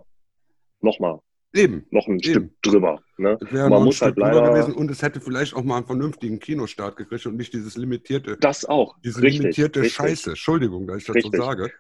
[0.81, 1.19] nochmal,
[1.55, 1.87] Eben.
[1.89, 2.23] noch ein Eben.
[2.23, 3.01] Stück drüber.
[3.17, 3.39] Ne?
[3.41, 5.55] Es wäre Man noch ein muss Stück halt drüber leider- gewesen und es hätte vielleicht
[5.55, 8.95] auch mal einen vernünftigen Kinostart gekriegt und nicht dieses limitierte, Das auch.
[9.03, 9.39] diese richtig.
[9.41, 9.95] limitierte richtig.
[9.95, 10.29] Scheiße.
[10.31, 11.35] Entschuldigung, dass ich das Richtig.
[11.35, 11.71] so sage.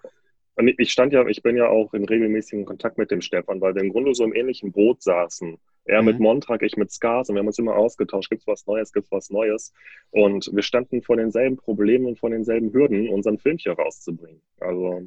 [0.57, 3.75] Und ich stand ja, ich bin ja auch in regelmäßigem Kontakt mit dem Stefan, weil
[3.75, 5.57] wir im Grunde so im ähnlichen Boot saßen.
[5.85, 6.23] Er mit Mhm.
[6.23, 9.29] Montrag, ich mit Scars und wir haben uns immer ausgetauscht, gibt's was Neues, gibt's was
[9.29, 9.71] Neues.
[10.11, 14.41] Und wir standen vor denselben Problemen und vor denselben Hürden, unseren Film hier rauszubringen.
[14.59, 15.03] Also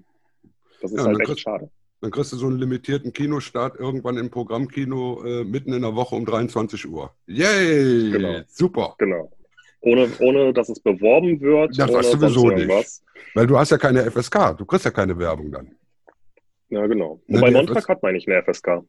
[0.80, 1.68] das ist Ja, halt echt kriegst- schade.
[2.02, 6.14] Dann kriegst du so einen limitierten Kinostart irgendwann im Programmkino äh, mitten in der Woche
[6.16, 7.10] um 23 Uhr.
[7.26, 8.10] Yay!
[8.12, 8.40] Genau.
[8.46, 8.94] Super.
[8.98, 9.30] Genau.
[9.82, 12.68] Ohne, ohne dass es beworben wird, das sonst sowieso nicht.
[13.34, 15.70] Weil du hast ja keine FSK, du kriegst ja keine Werbung dann.
[16.68, 17.20] Ja, genau.
[17.26, 18.82] Ne, Wobei FS hat, meine ich, eine FSK.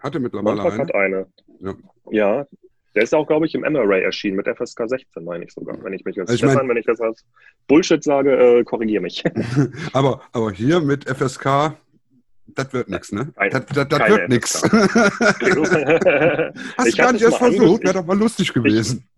[0.00, 0.82] Hatte mittlerweile Montrag eine.
[0.82, 1.26] hat eine.
[1.60, 1.74] Ja.
[2.10, 2.46] Ja.
[2.94, 5.82] Der ist ja auch, glaube ich, im M-Array erschienen mit FSK 16, meine ich sogar.
[5.82, 7.24] Wenn ich mich jetzt, Ich mein- wenn ich das als
[7.66, 9.24] Bullshit sage, äh, korrigiere mich.
[9.94, 11.74] Aber, aber hier mit FSK,
[12.48, 13.32] das wird nichts, ne?
[13.50, 14.62] Das, das, wird nichts.
[14.62, 14.72] Hast
[16.92, 19.08] du gar nicht erst versucht, wäre doch mal lustig gewesen.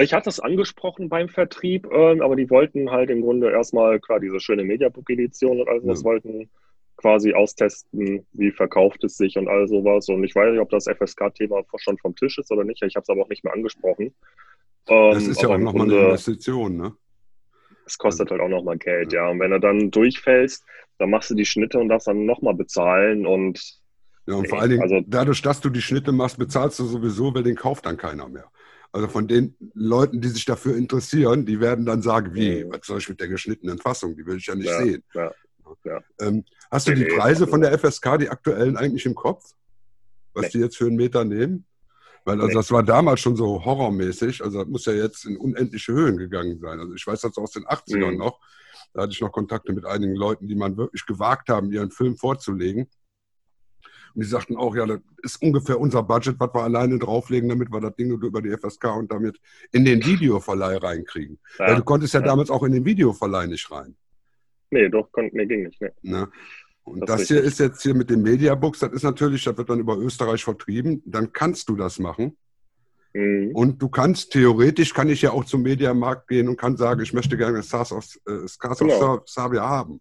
[0.00, 4.20] Ich hatte es angesprochen beim Vertrieb, ähm, aber die wollten halt im Grunde erstmal, klar,
[4.20, 6.04] diese schöne Mediabook-Edition und all sowas Ja.
[6.04, 6.50] wollten
[6.96, 10.08] quasi austesten, wie verkauft es sich und all sowas.
[10.08, 12.82] Und ich weiß nicht, ob das FSK-Thema schon vom Tisch ist oder nicht.
[12.82, 14.14] Ich habe es aber auch nicht mehr angesprochen.
[14.86, 16.92] Das Ähm, ist ja auch nochmal eine Investition, ne?
[17.86, 19.28] Es kostet halt auch nochmal Geld, ja.
[19.28, 20.64] Und wenn du dann durchfällst,
[20.98, 23.60] dann machst du die Schnitte und darfst dann nochmal bezahlen und
[24.26, 27.32] Ja, und vor allen Dingen, also- dadurch, dass du die Schnitte machst, bezahlst du sowieso,
[27.34, 28.50] weil den kauft dann keiner mehr.
[28.92, 32.72] Also von den Leuten, die sich dafür interessieren, die werden dann sagen, wie, Mhm.
[32.72, 34.16] was soll ich mit der geschnittenen Fassung?
[34.16, 35.02] Die will ich ja nicht Ja, sehen.
[35.14, 35.30] ja,
[35.84, 36.00] ja.
[36.20, 39.44] Ähm, hast du die Preise also- von der FSK, die aktuellen, eigentlich im Kopf?
[40.32, 40.50] Was Nee.
[40.54, 41.64] die jetzt für einen Meter nehmen?
[42.24, 42.54] Weil also Nee.
[42.54, 44.42] das war damals schon so horrormäßig.
[44.42, 46.78] Also das muss ja jetzt in unendliche Höhen gegangen sein.
[46.80, 48.18] Also ich weiß das aus den 80ern Mhm.
[48.18, 48.40] noch.
[48.94, 52.16] Da hatte ich noch Kontakte mit einigen Leuten, die man wirklich gewagt haben, ihren Film
[52.16, 52.88] vorzulegen.
[54.18, 57.70] Und die sagten auch, ja, das ist ungefähr unser Budget, was wir alleine drauflegen, damit
[57.70, 59.38] wir das Ding über die FSK und damit
[59.70, 61.38] in den Videoverleih reinkriegen.
[61.56, 61.76] Weil ja.
[61.76, 62.26] du konntest ja, ja.
[62.26, 63.94] damals auch in den Videoverleih nicht rein.
[64.72, 65.80] Nee, doch, kon- nee, ging nicht.
[65.80, 65.90] Nee.
[66.02, 66.28] Ne?
[66.82, 69.70] Und Das das, hier ist jetzt hier mit den Mediabooks, das ist natürlich, das wird
[69.70, 72.36] dann über Österreich vertrieben, dann kannst du das machen.
[73.14, 73.52] Mhm.
[73.54, 77.12] Und du kannst, theoretisch kann ich ja auch zum Mediamarkt gehen und kann sagen, ich
[77.12, 79.14] möchte gerne Stars of, äh, Scars Genau.
[79.14, 80.00] of Sabia haben.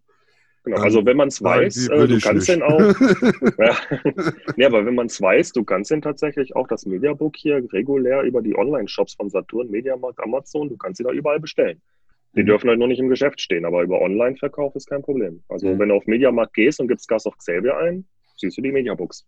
[0.68, 0.82] Genau.
[0.82, 2.50] Also wenn man es weiß, äh, du kannst nicht.
[2.50, 2.80] den auch.
[3.58, 3.76] ja.
[4.58, 8.24] nee, aber wenn man es weiß, du kannst den tatsächlich auch das Mediabook hier regulär
[8.24, 11.82] über die Online-Shops von Saturn, Mediamarkt, Amazon, du kannst sie da überall bestellen.
[12.36, 12.48] Die Mhm.
[12.48, 15.42] dürfen halt nur nicht im Geschäft stehen, aber über Online-Verkauf ist kein Problem.
[15.48, 15.80] Also Mhm.
[15.80, 19.26] wenn du auf Mediamarkt gehst und gibst Gas auf Xavier ein, siehst du die Mediabooks.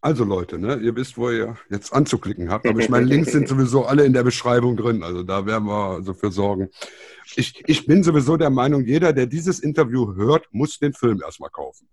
[0.00, 2.66] Also Leute, ne, ihr wisst, wo ihr jetzt anzuklicken habt.
[2.66, 5.02] Aber ich meine, Links sind sowieso alle in der Beschreibung drin.
[5.02, 6.68] Also da werden wir so für sorgen.
[7.34, 11.50] Ich, ich bin sowieso der Meinung, jeder, der dieses Interview hört, muss den Film erstmal
[11.50, 11.88] kaufen.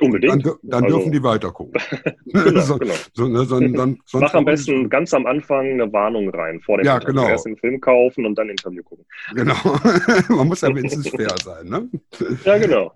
[0.00, 0.46] Dann, Unbedingt.
[0.46, 1.80] dür- dann Also- dürfen die weiter gucken.
[2.32, 2.94] Genau, so, genau.
[3.14, 6.86] so, ne, so, dann, Mach am besten ganz am Anfang eine Warnung rein vor dem
[6.86, 7.14] Ja, Interview.
[7.14, 7.28] genau.
[7.28, 9.04] Erst den Film kaufen und dann Interview gucken.
[9.34, 9.54] Genau.
[10.28, 11.68] Man muss ja wenigstens fair sein.
[11.68, 11.88] Ne?
[12.44, 12.92] Ja, genau.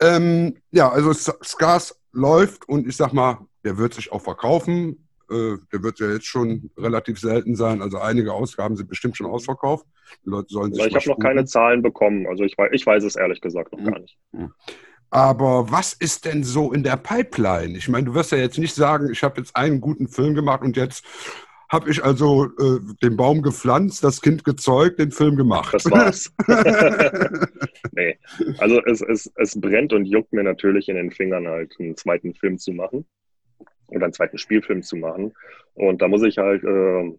[0.00, 5.08] Ähm, ja, also Scars läuft und ich sag mal, der wird sich auch verkaufen.
[5.30, 7.82] Äh, der wird ja jetzt schon relativ selten sein.
[7.82, 9.84] Also einige Ausgaben sind bestimmt schon ausverkauft.
[10.24, 12.26] Die Leute sollen sich Ich mal habe noch keine Zahlen bekommen.
[12.28, 13.84] Also ich weiß, ich weiß es ehrlich gesagt noch Mhm.
[13.90, 14.16] gar nicht.
[15.10, 17.76] Aber was ist denn so in der Pipeline?
[17.78, 20.62] Ich meine, du wirst ja jetzt nicht sagen, ich habe jetzt einen guten Film gemacht
[20.62, 21.04] und jetzt
[21.68, 25.74] habe ich also äh, den Baum gepflanzt, das Kind gezeugt, den Film gemacht.
[25.74, 26.32] Das war's.
[27.92, 28.16] nee.
[28.58, 32.34] Also es, es, es brennt und juckt mir natürlich in den Fingern, halt einen zweiten
[32.34, 33.06] Film zu machen.
[33.88, 35.32] Oder einen zweiten Spielfilm zu machen.
[35.74, 37.12] Und da muss ich halt äh,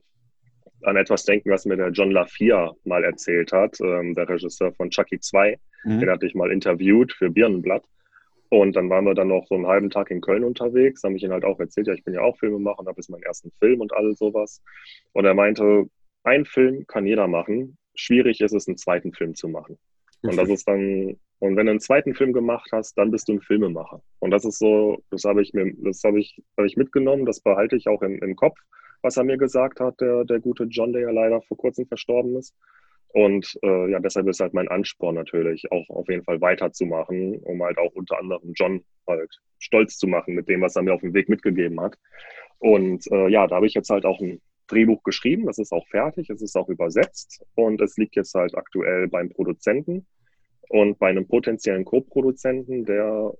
[0.83, 4.89] an etwas denken, was mir der John LaFia mal erzählt hat, ähm, der Regisseur von
[4.89, 5.57] Chucky 2.
[5.85, 5.99] Mhm.
[5.99, 7.83] Den hatte ich mal interviewt für Birnenblatt.
[8.49, 11.23] Und dann waren wir dann noch so einen halben Tag in Köln unterwegs, haben ich
[11.23, 13.51] ihn halt auch erzählt, ja, ich bin ja auch Filmemacher und habe jetzt meinen ersten
[13.59, 14.61] Film und all sowas.
[15.13, 15.89] Und er meinte,
[16.23, 17.77] ein Film kann jeder machen.
[17.95, 19.77] Schwierig ist es, einen zweiten Film zu machen.
[20.21, 23.33] Und das ist dann Und wenn du einen zweiten Film gemacht hast, dann bist du
[23.33, 24.01] ein Filmemacher.
[24.19, 27.41] Und das ist so, das habe ich mir, das habe ich, habe ich mitgenommen, das
[27.41, 28.57] behalte ich auch im, im Kopf,
[29.01, 32.35] was er mir gesagt hat, der, der gute John, der ja leider vor kurzem verstorben
[32.37, 32.55] ist.
[33.13, 37.63] Und äh, ja, deshalb ist halt mein Ansporn natürlich, auch auf jeden Fall weiterzumachen, um
[37.63, 41.01] halt auch unter anderem John halt stolz zu machen mit dem, was er mir auf
[41.01, 41.97] dem Weg mitgegeben hat.
[42.59, 45.87] Und äh, ja, da habe ich jetzt halt auch ein Drehbuch geschrieben, das ist auch
[45.87, 50.05] fertig, es ist auch übersetzt und es liegt jetzt halt aktuell beim Produzenten
[50.69, 53.33] und bei einem potenziellen Co-Produzenten, der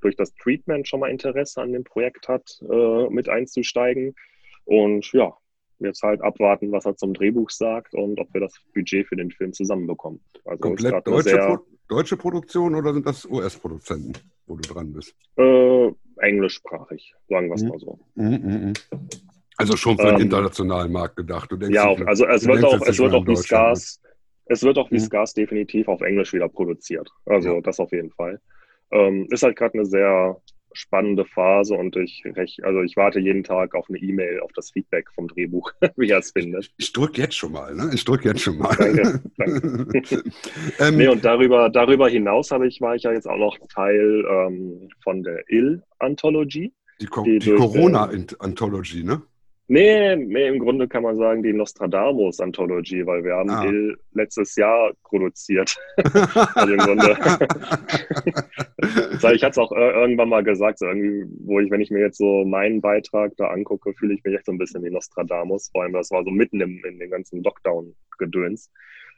[0.00, 4.14] durch das Treatment schon mal Interesse an dem Projekt hat, äh, mit einzusteigen.
[4.64, 5.36] Und ja,
[5.78, 9.30] jetzt halt abwarten, was er zum Drehbuch sagt und ob wir das Budget für den
[9.30, 10.20] Film zusammenbekommen.
[10.44, 11.58] Also Komplett deutsche, sehr, Pro
[11.88, 14.12] deutsche Produktion oder sind das US-Produzenten,
[14.46, 15.14] wo du dran bist?
[15.36, 17.68] Äh, englischsprachig, sagen wir es Mhm.
[17.68, 17.98] mal so.
[18.14, 18.72] Mhm, mhm.
[19.58, 21.50] Also schon für den Ähm, internationalen Markt gedacht.
[21.50, 24.02] Denkst Ja, auf, also es wird auch, es wird auch Deutschland, Scars,
[24.46, 25.00] es wird auch wie Mhm.
[25.00, 27.08] Scars definitiv auf Englisch wieder produziert.
[27.24, 27.60] Also Ja.
[27.60, 28.40] das auf jeden Fall.
[28.90, 30.40] Ähm, ist halt gerade eine sehr
[30.72, 32.22] spannende Phase und ich
[32.62, 36.18] also ich warte jeden Tag auf eine E-Mail, auf das Feedback vom Drehbuch, wie er
[36.18, 36.72] es findet.
[36.76, 37.90] Ich drücke jetzt schon mal, ne?
[37.94, 38.74] Ich drücke jetzt schon mal.
[38.76, 39.22] Danke,
[40.78, 44.24] ähm, Nee, und darüber, darüber hinaus habe ich, war ich ja jetzt auch noch Teil
[44.28, 46.72] ähm, von der Ill-Anthology.
[47.00, 49.22] die Co die die Corona-Anthology, ne?
[49.68, 53.66] Nee, nee, im Grunde kann man sagen die Nostradamus-Anthology, weil wir haben Ah.
[54.12, 55.76] Letztes Jahr produziert.
[56.54, 57.16] Also im Grunde.
[59.34, 62.00] Ich hatte es auch ir- irgendwann mal gesagt, so irgendwie, wo ich, wenn ich mir
[62.00, 65.68] jetzt so meinen Beitrag da angucke, fühle ich mich echt so ein bisschen wie Nostradamus.
[65.72, 68.70] Vor allem, das war so mitten im, in den ganzen Lockdown-Gedöns.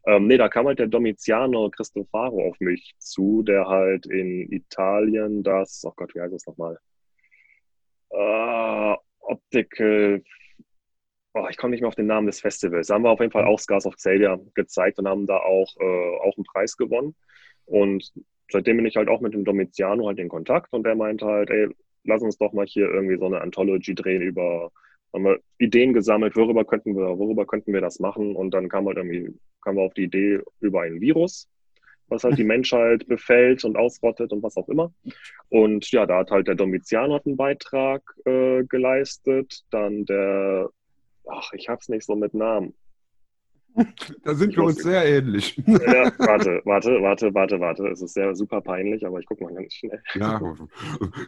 [0.06, 5.42] Ähm, nee, da kam halt der Domiziano Cristofaro auf mich zu, der halt in Italien
[5.42, 6.78] das, oh Gott, wie heißt das nochmal?
[8.11, 10.22] Äh, Optical,
[11.34, 12.88] oh, ich komme nicht mehr auf den Namen des Festivals.
[12.88, 15.74] Da haben wir auf jeden Fall auch Scars of Xavier gezeigt und haben da auch,
[15.78, 17.14] äh, auch einen Preis gewonnen.
[17.66, 18.12] Und
[18.50, 21.50] seitdem bin ich halt auch mit dem Domiziano halt in Kontakt und der meinte halt,
[21.50, 21.68] ey,
[22.04, 24.70] lass uns doch mal hier irgendwie so eine Anthology drehen über,
[25.12, 28.86] haben wir Ideen gesammelt, worüber könnten wir, worüber könnten wir das machen und dann kam
[28.86, 31.48] halt irgendwie, kamen wir auf die Idee über ein Virus,
[32.08, 34.92] was halt die Menschheit befällt und ausrottet und was auch immer.
[35.50, 40.70] Und ja, da hat halt der Domiziano hat einen Beitrag äh, geleistet, dann der,
[41.30, 42.74] ach, ich hab's nicht so mit Namen.
[44.24, 45.56] Da sind wir uns sehr ähnlich.
[45.66, 47.88] Ja, warte, warte, warte, warte, warte.
[47.88, 50.02] Es ist sehr super peinlich, aber ich guck mal ganz schnell.
[50.14, 50.40] Ja,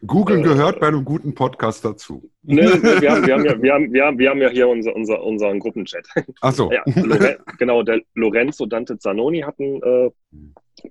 [0.07, 2.31] Googeln Äh, gehört bei einem guten Podcast dazu.
[2.43, 4.95] Nee, wir, haben, wir, haben ja, wir, haben, wir, haben, wir haben ja hier unser,
[4.95, 6.07] unser, unseren Gruppenchat.
[6.41, 6.71] Ach so.
[6.73, 10.11] Ja, Loren genau, der Lorenzo Dante Zanoni hat einen äh,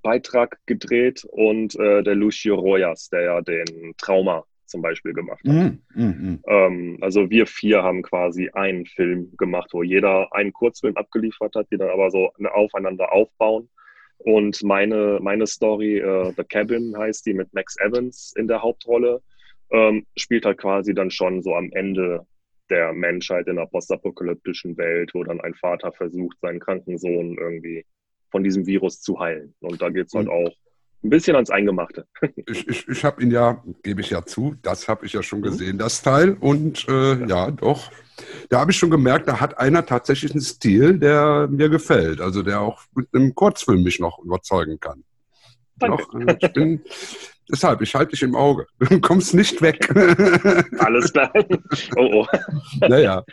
[0.01, 5.53] Beitrag gedreht und äh, der Lucio Royas, der ja den Trauma zum Beispiel gemacht hat.
[5.53, 10.95] Mhm, mhm, Ähm, also wir vier haben quasi einen Film gemacht, wo jeder einen Kurzfilm
[10.95, 13.69] abgeliefert hat, die dann aber so aufeinander aufbauen.
[14.19, 19.21] Und meine, meine Story, äh, The Cabin heißt die, mit Max Evans in der Hauptrolle,
[19.71, 22.25] ähm, spielt halt quasi dann schon so am Ende
[22.69, 27.86] der Menschheit in einer postapokalyptischen Welt, wo dann ein Vater versucht, seinen kranken Sohn irgendwie
[28.29, 29.55] von diesem Virus zu heilen.
[29.62, 30.32] Und da geht's halt Mhm.
[30.34, 30.51] auch
[31.03, 32.05] ein bisschen ans Eingemachte.
[32.47, 35.23] Ich, ich, ich habe ihn ja, gebe ich ja zu, das habe ich ja Mhm.
[35.23, 36.35] schon gesehen, das Teil.
[36.39, 37.51] Und äh, ja.
[37.51, 37.91] doch.
[38.49, 42.19] Da habe ich schon gemerkt, da hat einer tatsächlich einen Stil, der mir gefällt.
[42.19, 45.03] Also der auch mit einem Kurzfilm mich noch überzeugen kann.
[45.77, 46.03] Danke.
[46.12, 46.81] Doch, äh, ich bin,
[47.51, 48.67] deshalb, ich halte dich im Auge.
[48.79, 49.89] Du kommst nicht weg.
[50.79, 51.31] Alles klar.
[51.95, 52.27] oh, oh.
[52.81, 53.23] naja.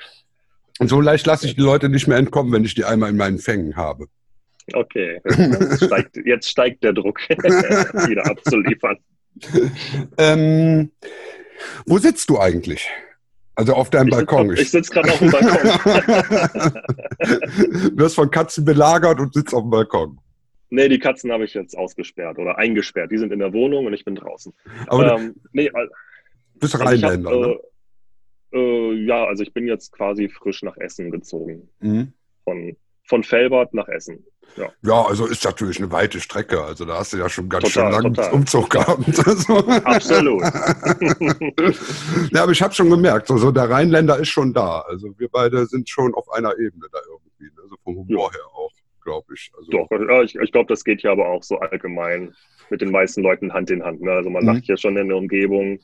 [0.79, 3.17] Und so leicht lasse ich die Leute nicht mehr entkommen, wenn ich die einmal in
[3.17, 4.07] meinen Fängen habe.
[4.73, 8.99] Okay, jetzt steigt, jetzt steigt der Druck, wieder abzuliefern.
[10.19, 10.91] Ähm,
[11.87, 12.89] wo sitzt du eigentlich?
[13.55, 14.49] Also auf deinem Ich sitz Balkon.
[14.49, 16.83] grad- ich sitz grad auf dem Balkon.
[17.91, 20.19] du wirst von Katzen belagert und sitzt auf dem Balkon.
[20.69, 23.11] Nee, die Katzen habe ich jetzt ausgesperrt oder eingesperrt.
[23.13, 24.53] Die sind in der Wohnung und ich bin draußen.
[24.89, 25.89] Aber ähm, nee, al-
[26.55, 27.57] du bist also ich hab, Rheinländer, ne?
[28.53, 31.69] äh, äh, ja, also ich bin jetzt quasi frisch nach Essen gezogen.
[31.81, 32.13] Mhm.
[32.45, 34.25] Von, von Felbert nach Essen.
[34.83, 36.63] Ja, also ist natürlich eine weite Strecke.
[36.63, 38.33] Also da hast du ja schon ganz Total, schön langen total.
[38.33, 39.05] Umzug gehabt.
[39.27, 39.59] Also.
[39.85, 40.43] Absolut.
[42.33, 44.81] ja, aber ich habe schon gemerkt, so, so der Rheinländer ist schon da.
[44.81, 47.53] Also wir beide sind schon auf einer Ebene da irgendwie.
[47.63, 49.51] Also vom Humor her auch, glaube ich.
[49.57, 52.35] Also, Doch, ja, ich, ich glaube, das geht hier aber auch so allgemein
[52.71, 54.01] mit den meisten Leuten Hand in Hand.
[54.01, 54.11] Ne?
[54.13, 54.49] Also man Mhm.
[54.55, 55.79] lacht hier schon in der Umgebung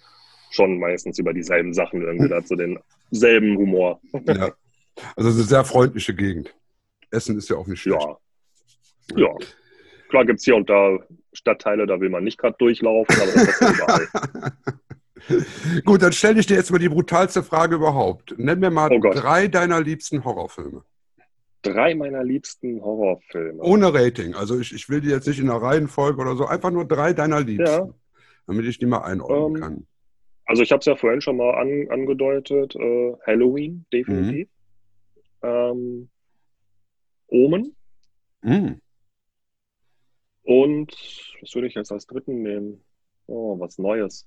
[0.51, 4.01] schon meistens über dieselben Sachen irgendwie, da hat so denselben Humor.
[4.26, 4.53] Ja.
[5.16, 6.55] Also es ist eine sehr freundliche Gegend.
[7.11, 8.03] Essen ist ja auch nicht schlecht.
[8.03, 8.16] Ja.
[9.16, 9.30] Ja.
[10.09, 10.98] Klar gibt es hier und da
[11.32, 14.53] Stadtteile, da will man nicht gerade durchlaufen, aber das ist überall.
[15.84, 18.34] Gut, dann stelle ich dir jetzt mal die brutalste Frage überhaupt.
[18.38, 20.82] Nenn mir mal Oh drei deiner liebsten Horrorfilme.
[21.62, 23.62] drei meiner liebsten Horrorfilme.
[23.62, 24.34] Ohne Rating.
[24.34, 26.46] Also ich, ich will die jetzt nicht in einer Reihenfolge oder so.
[26.46, 27.66] Einfach nur drei deiner Liebsten.
[27.86, 27.88] Ja.
[28.46, 29.86] Damit ich die mal einordnen Ähm, kann.
[30.46, 32.74] Also ich habe es ja vorhin schon mal an, angedeutet.
[32.74, 34.48] Äh, Halloween, definitiv.
[35.42, 36.09] Ähm,
[37.28, 37.74] Omen
[38.42, 38.80] Mhm.
[40.45, 40.93] Und
[41.40, 42.80] was würde ich jetzt als dritten nehmen?
[43.26, 44.26] Oh, was Neues.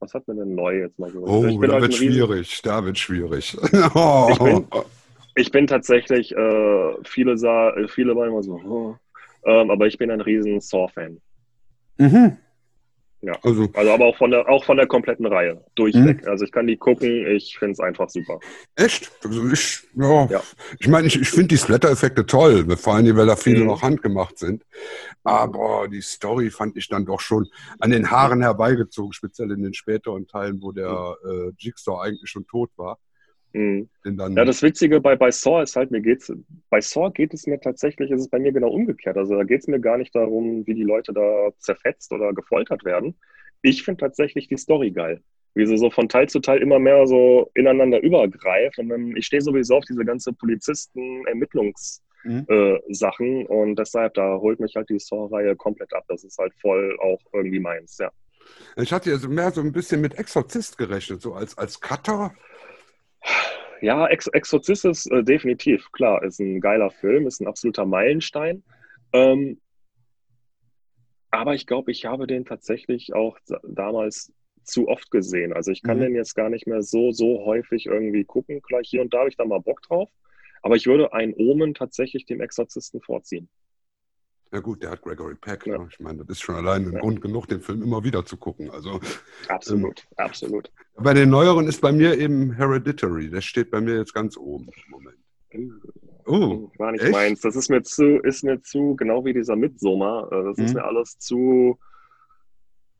[0.00, 1.22] Was hat man denn neu jetzt mal so?
[1.24, 2.62] Oh, Ich bin da halt wird ein Riesen- schwierig.
[2.62, 3.56] Da wird schwierig.
[3.94, 4.28] oh.
[4.32, 4.66] Ich bin-
[5.36, 8.96] Ich bin tatsächlich, äh, viele, sah, äh, viele waren immer so, oh.
[9.44, 11.20] ähm, aber ich bin ein riesen Saw-Fan.
[11.98, 12.36] Mhm.
[13.20, 13.32] Ja.
[13.42, 16.26] Also Also aber auch von der, auch von der kompletten Reihe, durchweg.
[16.28, 18.38] Also ich kann die gucken, ich finde es einfach super.
[18.76, 19.10] echt?
[19.24, 20.26] Also ich, ja.
[20.26, 20.42] Ja.
[20.78, 23.66] Ich meine, ich, ich finde die Splatter-Effekte toll, vor allem, weil da viele Mhm.
[23.66, 24.64] noch handgemacht sind.
[25.24, 27.48] Aber die Story fand ich dann doch schon
[27.80, 32.46] an den Haaren herbeigezogen, speziell in den späteren Teilen, wo der äh, Jigsaw eigentlich schon
[32.46, 32.98] tot war.
[33.58, 33.88] Mhm.
[34.04, 36.32] Ja, das Witzige bei, bei Saw ist halt, mir geht's,
[36.70, 39.16] bei Saw geht es mir tatsächlich, ist es bei mir genau umgekehrt.
[39.16, 42.84] Also da geht es mir gar nicht darum, wie die Leute da zerfetzt oder gefoltert
[42.84, 43.16] werden.
[43.62, 45.22] Ich finde tatsächlich die Story geil.
[45.54, 48.78] Wie sie so von Teil zu Teil immer mehr so ineinander übergreift.
[48.78, 52.46] Und dann, ich stehe sowieso auf diese ganze Polizisten-Ermittlungs- Mhm.
[52.48, 56.04] äh, Sachen und deshalb, da holt mich halt die Saw-Reihe komplett ab.
[56.08, 58.10] Das ist halt voll auch irgendwie meins, ja.
[58.76, 62.34] ich hatte ja so mehr so ein bisschen mit Exorzist gerechnet, so als, als Cutter.
[63.80, 68.64] Ja, Ex Exorzist ist äh, definitiv, klar, ist ein geiler Film, ist ein absoluter Meilenstein.
[69.12, 69.60] Ähm,
[71.30, 74.32] aber ich glaube, ich habe den tatsächlich auch damals
[74.64, 75.52] zu oft gesehen.
[75.52, 76.02] Also ich kann Mhm.
[76.02, 78.60] den jetzt gar nicht mehr so, so häufig irgendwie gucken.
[78.62, 80.10] Klar, hier und da habe ich da mal Bock drauf.
[80.62, 83.48] Aber ich würde ein Omen tatsächlich dem Exorzisten vorziehen.
[84.52, 85.66] Ja gut, der hat Gregory Peck.
[85.66, 85.78] Ja.
[85.78, 85.88] Ne?
[85.90, 87.00] Ich meine, das ist schon allein ein Ja.
[87.00, 88.70] Grund genug, den Film immer wieder zu gucken.
[88.70, 89.00] Also
[89.48, 90.70] Absolut, absolut.
[90.96, 93.28] bei den neueren ist bei mir eben Hereditary.
[93.30, 95.18] Der steht bei mir jetzt ganz oben im Moment.
[96.26, 97.12] Oh, War nicht echt?
[97.12, 97.40] meins.
[97.40, 100.74] Das ist mir zu, ist mir zu, genau wie dieser Midsommar, äh, das ist Mhm.
[100.80, 101.78] mir alles zu.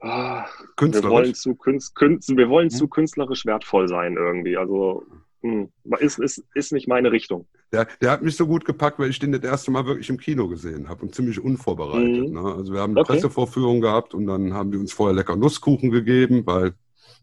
[0.01, 1.11] Ah, wir künstlerisch.
[1.11, 2.70] wollen zu, künst, künst, wir wollen Mhm.
[2.72, 4.57] zu künstlerisch wertvoll sein irgendwie.
[4.57, 5.05] Also
[5.43, 5.68] hm,
[6.01, 7.47] ist, ist, ist nicht meine Richtung.
[7.72, 10.18] Der, der hat mich so gut gepackt, weil ich den das erste Mal wirklich im
[10.18, 12.28] Kino gesehen habe und ziemlich unvorbereitet.
[12.28, 12.34] Mhm.
[12.34, 12.55] Ne?
[12.57, 13.12] Also wir haben eine Okay.
[13.12, 16.74] Pressevorführung gehabt und dann haben die uns vorher lecker Nusskuchen gegeben, weil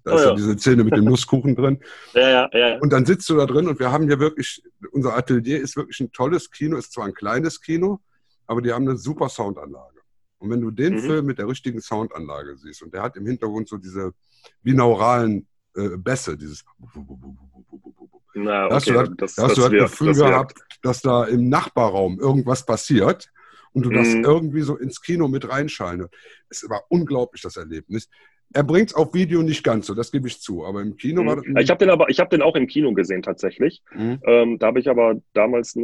[0.03, 0.29] da Oh ist ja.
[0.29, 0.35] ja.
[0.35, 1.79] diese Szene mit dem Nusskuchen drin.
[2.13, 2.79] Ja, ja, ja.
[2.79, 4.61] Und dann sitzt du da drin und wir haben hier wirklich,
[4.91, 7.99] unser Atelier ist wirklich ein tolles Kino, ist zwar ein kleines Kino,
[8.45, 9.99] aber die haben eine super Soundanlage.
[10.37, 10.99] Und wenn du den Mhm.
[10.99, 14.13] Film mit der richtigen Soundanlage siehst und der hat im Hintergrund so diese
[14.61, 16.63] binauralen äh, Bässe, dieses
[18.35, 20.59] Na, Da hast okay, du das, das, da hast du das wirkt, Gefühl das gehabt,
[20.83, 23.29] dass da im Nachbarraum irgendwas passiert
[23.73, 24.23] und du das Mhm.
[24.23, 26.13] irgendwie so ins Kino mit reinschaltet.
[26.49, 28.09] Es war unglaublich, das Erlebnis.
[28.53, 31.25] Er bringt es auf Video nicht ganz so, das gebe ich zu, aber im Kino
[31.25, 31.45] war das.
[31.45, 31.57] Mhm.
[31.57, 33.81] Ich habe den aber, ich habe den auch im Kino gesehen tatsächlich.
[33.93, 34.19] Mhm.
[34.25, 35.81] Ähm, da habe ich aber damals, äh,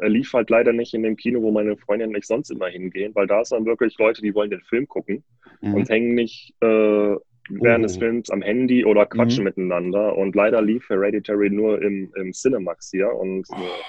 [0.00, 2.66] er lief halt leider nicht in dem Kino, wo meine Freundin und ich sonst immer
[2.66, 5.24] hingehen, weil da dann wirklich Leute, die wollen den Film gucken
[5.60, 5.74] Mhm.
[5.74, 7.16] und hängen nicht äh,
[7.50, 7.88] während Oh.
[7.88, 9.48] des Films am Handy oder quatschen Mhm.
[9.48, 10.16] miteinander.
[10.16, 13.82] Und leider lief Hereditary nur im, im Cinemax hier und äh,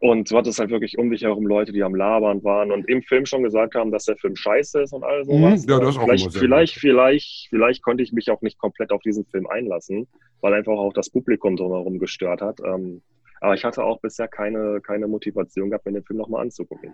[0.00, 3.02] und du hattest halt wirklich um dich herum Leute, die am Labern waren und im
[3.02, 5.64] Film schon gesagt haben, dass der Film scheiße ist und all sowas.
[5.64, 8.90] Mhm, ja, das ist auch vielleicht, vielleicht, vielleicht, vielleicht konnte ich mich auch nicht komplett
[8.92, 10.06] auf diesen Film einlassen,
[10.42, 12.60] weil einfach auch das Publikum drumherum gestört hat.
[12.66, 13.00] Ähm,
[13.40, 16.92] aber ich hatte auch bisher keine, keine Motivation gehabt, mir den Film nochmal anzugucken.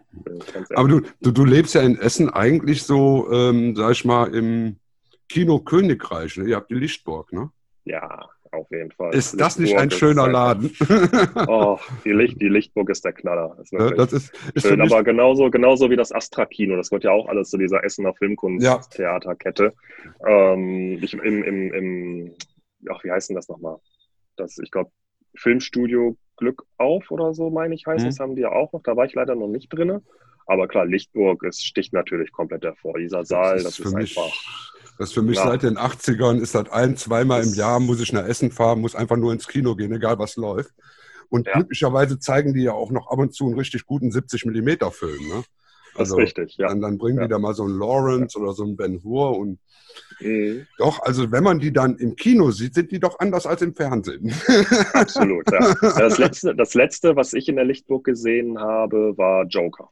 [0.74, 4.76] Aber du, du, du lebst ja in Essen eigentlich so, ähm, sag ich mal, im
[5.30, 6.36] Kino Königreich.
[6.36, 6.48] Ne?
[6.50, 7.50] Ihr habt die Lichtburg, ne?
[7.84, 9.14] Ja, auf jeden Fall.
[9.14, 10.76] Ist das nicht Lichtburg ein ist schöner einfach- Laden?
[11.48, 13.56] Oh, die, Licht, die Lichtburg ist der Knaller.
[13.62, 16.76] Ist Ja, das ist, ist schön, aber genauso, genauso wie das Astra-Kino.
[16.76, 18.14] Das wird ja auch alles zu dieser Essener Ja.
[18.14, 19.72] Filmkunst-Theaterkette.
[20.26, 22.34] Ähm, ich, im, im, im,
[22.90, 23.76] ach, wie heißt denn das nochmal?
[24.36, 24.90] Das, ich glaube,
[25.36, 28.08] Filmstudio Glück auf oder so, meine ich, heißt Mhm.
[28.08, 28.82] das, haben die ja auch noch.
[28.82, 30.00] Da war ich leider noch nicht drin.
[30.46, 32.98] Aber klar, Lichtburg, es sticht natürlich komplett hervor.
[32.98, 34.72] Dieser Saal, das ist, für mich, einfach.
[35.00, 35.44] Das ist für mich Ja.
[35.44, 38.94] seit den 80ern, ist das ein, zweimal im Jahr, muss ich nach Essen fahren, muss
[38.94, 40.72] einfach nur ins Kino gehen, egal was läuft.
[41.30, 41.54] Und Ja.
[41.54, 45.28] glücklicherweise zeigen die ja auch noch ab und zu einen richtig guten 70 mm Film.
[45.28, 45.42] Ne?
[45.96, 46.68] Das ist richtig, ja.
[46.68, 47.24] Dann, dann bringen Ja.
[47.24, 49.58] die da mal so einen Lawrence oder so einen Ben Hur und
[50.20, 50.66] Mhm.
[50.78, 53.74] doch, also wenn man die dann im Kino sieht, sind die doch anders als im
[53.74, 54.30] Fernsehen.
[54.92, 55.74] Absolut, ja.
[55.80, 59.88] Das letzte, das letzte, was ich in der Lichtburg gesehen habe, war Joker.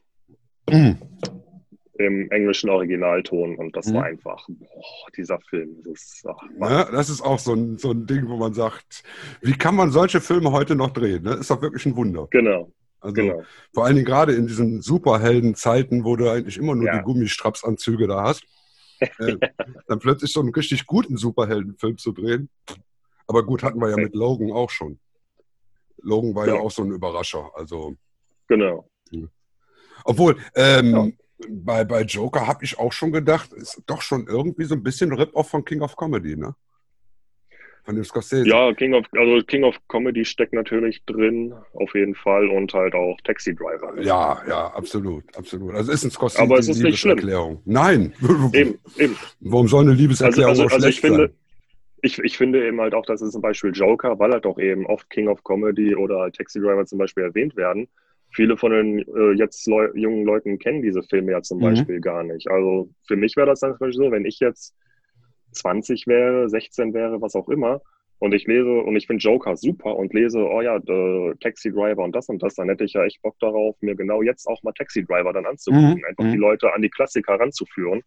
[1.99, 3.93] Im englischen Originalton und das Mhm.
[3.95, 5.83] war einfach, boah, dieser Film.
[5.83, 9.03] Das ist, ach, Ja, das ist auch so ein, so ein Ding, wo man sagt,
[9.41, 11.23] wie kann man solche Filme heute noch drehen?
[11.23, 11.33] Ne?
[11.35, 12.27] Ist doch wirklich ein Wunder.
[12.31, 12.71] Genau,
[13.01, 13.43] Also genau.
[13.73, 16.97] vor allen Dingen gerade in diesen Superhelden-Zeiten, wo du eigentlich immer nur Ja.
[16.99, 18.43] die Gummistrapsanzüge da hast,
[19.19, 19.35] äh,
[19.87, 22.49] dann plötzlich so einen richtig guten Superheldenfilm zu drehen.
[23.27, 24.99] Aber gut, hatten wir ja mit Logan auch schon.
[26.01, 26.65] Logan war ja Genau.
[26.65, 27.51] auch so ein Überrascher.
[27.55, 27.95] Also,
[28.47, 28.89] Genau.
[30.05, 31.17] obwohl, ähm,
[31.47, 35.13] bei, bei Joker habe ich auch schon gedacht, ist doch schon irgendwie so ein bisschen
[35.13, 36.55] Rip-Off von King of Comedy, ne?
[37.85, 38.47] Von dem Scorsese.
[38.47, 42.93] Ja, King of, also King of Comedy steckt natürlich drin, auf jeden Fall, und halt
[42.93, 43.93] auch Taxi Driver.
[44.01, 45.73] Ja, ja, absolut, absolut.
[45.73, 47.17] Also ist ein Scorsese Aber es ist nicht schlimm.
[47.17, 47.61] Liebeserklärung.
[47.65, 48.13] Nein.
[48.53, 49.17] Eben, eben.
[49.39, 51.35] Warum soll eine Also, Liebeserklärung also, also ich schlecht finde, sein?
[52.01, 54.85] ich, ich finde eben halt auch, dass es zum Beispiel Joker, weil halt auch eben
[54.85, 57.87] oft King of Comedy oder Taxi Driver zum Beispiel erwähnt werden.
[58.31, 61.63] Viele von den äh, jetzt Leu jungen Leuten kennen diese Filme ja zum Mhm.
[61.63, 62.47] Beispiel gar nicht.
[62.49, 64.75] Also für mich wäre das dann zum Beispiel so, wenn ich jetzt
[65.53, 67.81] 20 wäre, 16 wäre, was auch immer,
[68.19, 72.03] und ich lese und ich finde Joker super und lese, oh ja, äh, Taxi Driver
[72.03, 74.61] und das und das, dann hätte ich ja echt Bock darauf, mir genau jetzt auch
[74.61, 76.31] mal Taxi Driver dann anzugucken, Mhm, einfach mhm.
[76.33, 78.03] die Leute an die Klassiker ranzuführen.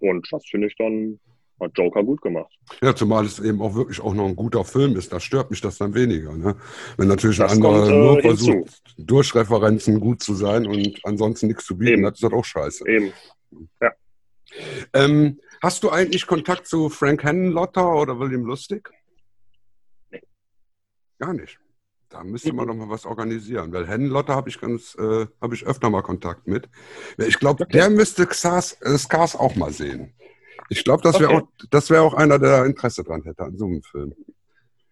[0.00, 1.20] Und das finde ich dann,
[1.62, 2.52] hat Joker gut gemacht.
[2.82, 5.12] Ja, zumal es eben auch wirklich auch noch ein guter Film ist.
[5.12, 6.32] Da stört mich das dann weniger.
[6.36, 6.56] Ne?
[6.96, 8.28] Wenn natürlich Das ein anderer äh, nur hinzu.
[8.46, 12.06] versucht, durch Referenzen gut zu sein und ansonsten nichts zu bieten Eben.
[12.06, 12.86] hat, ist das auch scheiße.
[12.88, 13.12] Eben.
[14.92, 18.90] Ähm, hast du eigentlich Kontakt zu Frank Henlotter oder William Lustig?
[20.10, 20.20] Nee.
[21.18, 21.58] Gar nicht.
[22.10, 22.70] Da müsste man Mhm.
[22.72, 26.46] doch mal was organisieren, weil Henlotter habe ich ganz, äh, habe ich öfter mal Kontakt
[26.46, 26.68] mit.
[27.16, 27.72] Ich glaube, Okay.
[27.72, 28.98] der müsste Xars, äh,
[29.38, 30.12] auch mal sehen.
[30.68, 31.42] Ich glaube, das wäre Okay.
[31.44, 34.14] auch, das wäre auch einer, der Interesse dran hätte an so einem Film.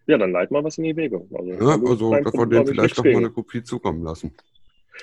[0.07, 1.25] Ja, dann leit mal was in die Wege.
[1.33, 4.35] Also, Ja, also dass wir dem vielleicht doch mal eine Kopie zukommen lassen.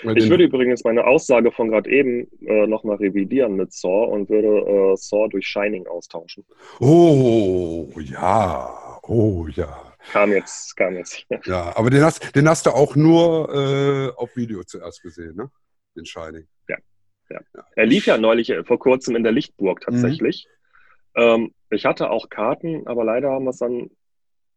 [0.04, 4.28] Weil Ich würde übrigens meine Aussage von gerade eben äh, nochmal revidieren mit Saw und
[4.28, 6.44] würde äh, Saw durch Shining austauschen.
[6.80, 9.92] oh, ja, oh, ja.
[10.12, 11.24] Kam jetzt, kam jetzt.
[11.44, 15.50] Ja, aber den hast, den hast du auch nur äh, auf Video zuerst gesehen, ne?
[15.96, 16.46] Den Shining.
[17.76, 20.18] Er lief ja neulich äh, vor kurzem in der Lichtburg Mhm.
[21.18, 23.90] Ähm, ich hatte auch Karten, aber leider haben wir es dann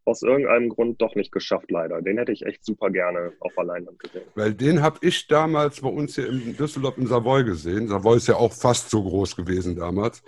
[0.06, 2.02] aus irgendeinem Grund doch nicht geschafft, leider.
[2.02, 4.24] Den hätte ich echt super gerne auf der Leinwand gesehen.
[4.36, 7.88] Weil den habe ich damals bei uns hier in Düsseldorf im Savoy gesehen.
[7.88, 10.24] Savoy ist ja auch fast so groß gewesen damals.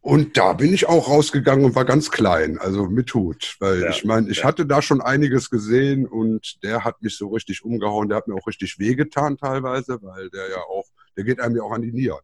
[0.00, 3.56] Und da bin ich auch rausgegangen und war ganz klein, also mit Hut.
[3.60, 4.44] Weil Ja, ich meine, ich ja.
[4.44, 8.08] hatte da schon einiges gesehen und der hat mich so richtig umgehauen.
[8.08, 11.62] Der hat mir auch richtig wehgetan teilweise, weil der ja auch, der geht einem ja
[11.62, 12.20] auch an die Nieren.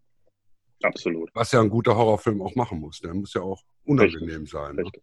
[0.85, 1.31] Absolut.
[1.35, 3.01] Was ja ein guter Horrorfilm auch machen muss.
[3.01, 4.77] Der muss ja auch unangenehm sein.
[4.77, 4.83] Ne?
[4.83, 5.03] Richtig.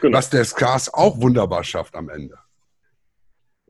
[0.00, 0.18] Genau.
[0.18, 2.36] Was der Scars auch wunderbar schafft am Ende.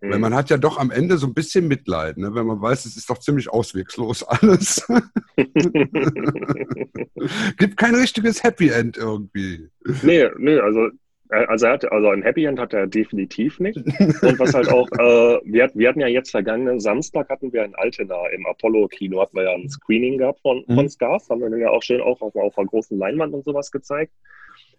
[0.01, 0.11] Mhm.
[0.11, 2.35] Weil man hat ja doch am Ende so ein bisschen Mitleid, ne?
[2.35, 4.87] wenn man weiß, es ist doch ziemlich auswegslos alles.
[7.57, 9.71] Gibt kein richtiges Happy End irgendwie.
[10.03, 10.91] Nee, nee, also,
[11.31, 13.77] also, er hat, also ein Happy End hat er definitiv nicht.
[14.23, 17.75] Und was halt auch, äh, wir, wir hatten ja jetzt vergangenen Samstag hatten wir in
[17.75, 20.75] Altena im Apollo-Kino, hatten wir ja ein Screening gehabt von, Mhm.
[20.75, 23.45] von Scars, haben wir den ja auch schön auch auf, auf einer großen Leinwand und
[23.45, 24.13] sowas gezeigt.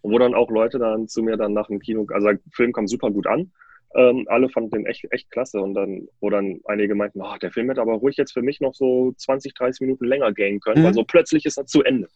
[0.01, 2.71] Und wo dann auch Leute dann zu mir dann nach dem Kino, also der Film
[2.71, 3.51] kam super gut an.
[3.95, 7.51] Ähm, alle fanden den echt, echt klasse und dann, wo dann einige meinten, oh, der
[7.51, 10.81] Film hätte aber ruhig jetzt für mich noch so 20, 30 Minuten länger gehen können,
[10.81, 10.85] Mhm.
[10.85, 12.07] weil so plötzlich ist er zu Ende.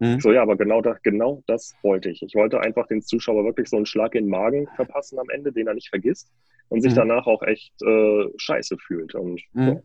[0.00, 0.18] Mhm.
[0.20, 2.22] So, ja, aber genau das, genau das wollte ich.
[2.22, 5.52] Ich wollte einfach den Zuschauer wirklich so einen Schlag in den Magen verpassen am Ende,
[5.52, 6.30] den er nicht vergisst
[6.68, 6.96] und sich Mhm.
[6.96, 9.14] danach auch echt äh, scheiße fühlt.
[9.14, 9.82] Und Mhm.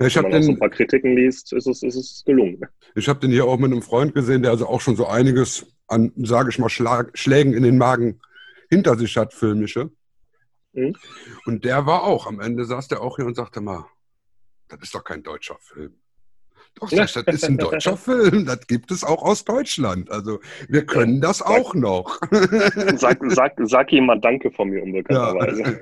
[0.00, 1.96] ja, ich wenn habe man auch so ein den, paar Kritiken liest, ist es, ist
[1.96, 2.60] es gelungen.
[2.94, 5.66] ich hab den hier auch mit einem Freund gesehen, der also auch schon so einiges
[5.88, 8.20] an, sage ich mal, Schlag, Schlägen in den Magen
[8.70, 9.90] hinter sich hat, filmische.
[10.74, 10.94] Mhm.
[11.44, 13.84] Und der war auch, am Ende saß der auch hier und sagte mal,
[14.68, 15.94] das ist doch kein deutscher Film.
[16.74, 20.10] Doch, sag das ist ein deutscher Film, das gibt es auch aus Deutschland.
[20.10, 22.20] Also wir können das auch noch.
[22.96, 25.80] Sag, sag, sag ihm mal Danke von mir unbekannterweise.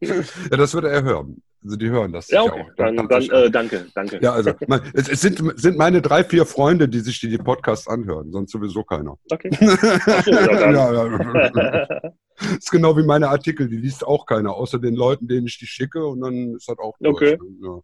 [0.50, 1.42] ja, das würde er hören.
[1.64, 2.60] Also die hören das Ja, okay.
[2.60, 2.74] auch.
[2.76, 4.18] Dann, dann tatsächlich äh, danke, danke.
[4.20, 7.38] ja, also mein, es, es sind, sind meine drei, vier Freunde, die sich die, die
[7.38, 9.16] Podcasts anhören, sonst sowieso keiner.
[9.30, 9.50] Okay.
[9.52, 10.74] Ach so, ja, dann.
[10.74, 12.12] ja, ja.
[12.58, 15.66] ist genau wie meine Artikel, die liest auch keiner, außer den Leuten, denen ich die
[15.66, 17.14] schicke und dann ist das auch durch.
[17.14, 17.38] Okay.
[17.60, 17.82] Ja, ja.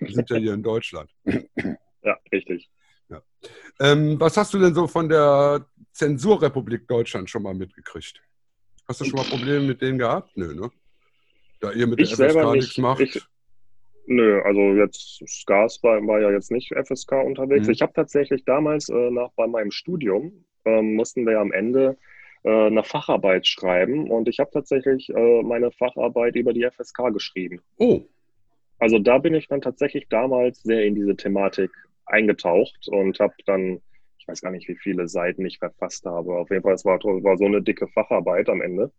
[0.00, 1.10] Wir sind ja hier in Deutschland.
[2.02, 2.70] ja, richtig.
[3.80, 8.20] Ähm, was hast du denn so von der Zensurrepublik Deutschland schon mal mitgekriegt?
[8.86, 10.36] Hast du schon mal Probleme mit denen gehabt?
[10.36, 10.70] Nö, ne?
[11.60, 12.52] Da ihr mit Ich der FSK nicht.
[12.54, 13.00] nichts macht.
[13.00, 13.22] Ich,
[14.06, 17.66] nö, also jetzt Scars war, war ja jetzt nicht FSK unterwegs.
[17.66, 17.72] Mhm.
[17.72, 21.96] Ich habe tatsächlich damals äh, nach, bei meinem Studium ähm, mussten wir am Ende
[22.42, 27.60] äh, eine Facharbeit schreiben und ich habe tatsächlich äh, meine Facharbeit über die FSK geschrieben.
[27.78, 28.02] oh,
[28.80, 31.70] Also da bin ich dann tatsächlich damals sehr in diese Thematik
[32.06, 33.80] eingetaucht und habe dann,
[34.18, 36.34] ich weiß gar nicht, wie viele Seiten ich verfasst habe.
[36.34, 38.90] Auf jeden Fall, es war, war so eine dicke Facharbeit am Ende.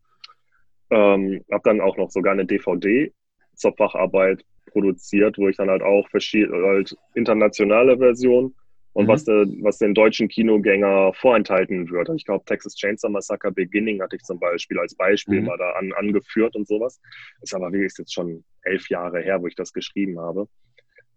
[0.91, 3.11] Ähm, habe dann auch noch sogar eine DVD
[3.55, 8.53] zur Facharbeit produziert, wo ich dann halt auch verschiedene, halt internationale Version
[8.93, 9.09] und Mhm.
[9.09, 12.09] was, der, was den deutschen Kinogänger vorenthalten wird.
[12.15, 15.47] Ich glaube, Texas Chainsaw Massacre Beginning hatte ich zum Beispiel als Beispiel Mhm.
[15.47, 16.99] mal da an, angeführt und sowas.
[17.41, 20.47] Ist aber wie ist jetzt schon elf Jahre her, wo ich das geschrieben habe.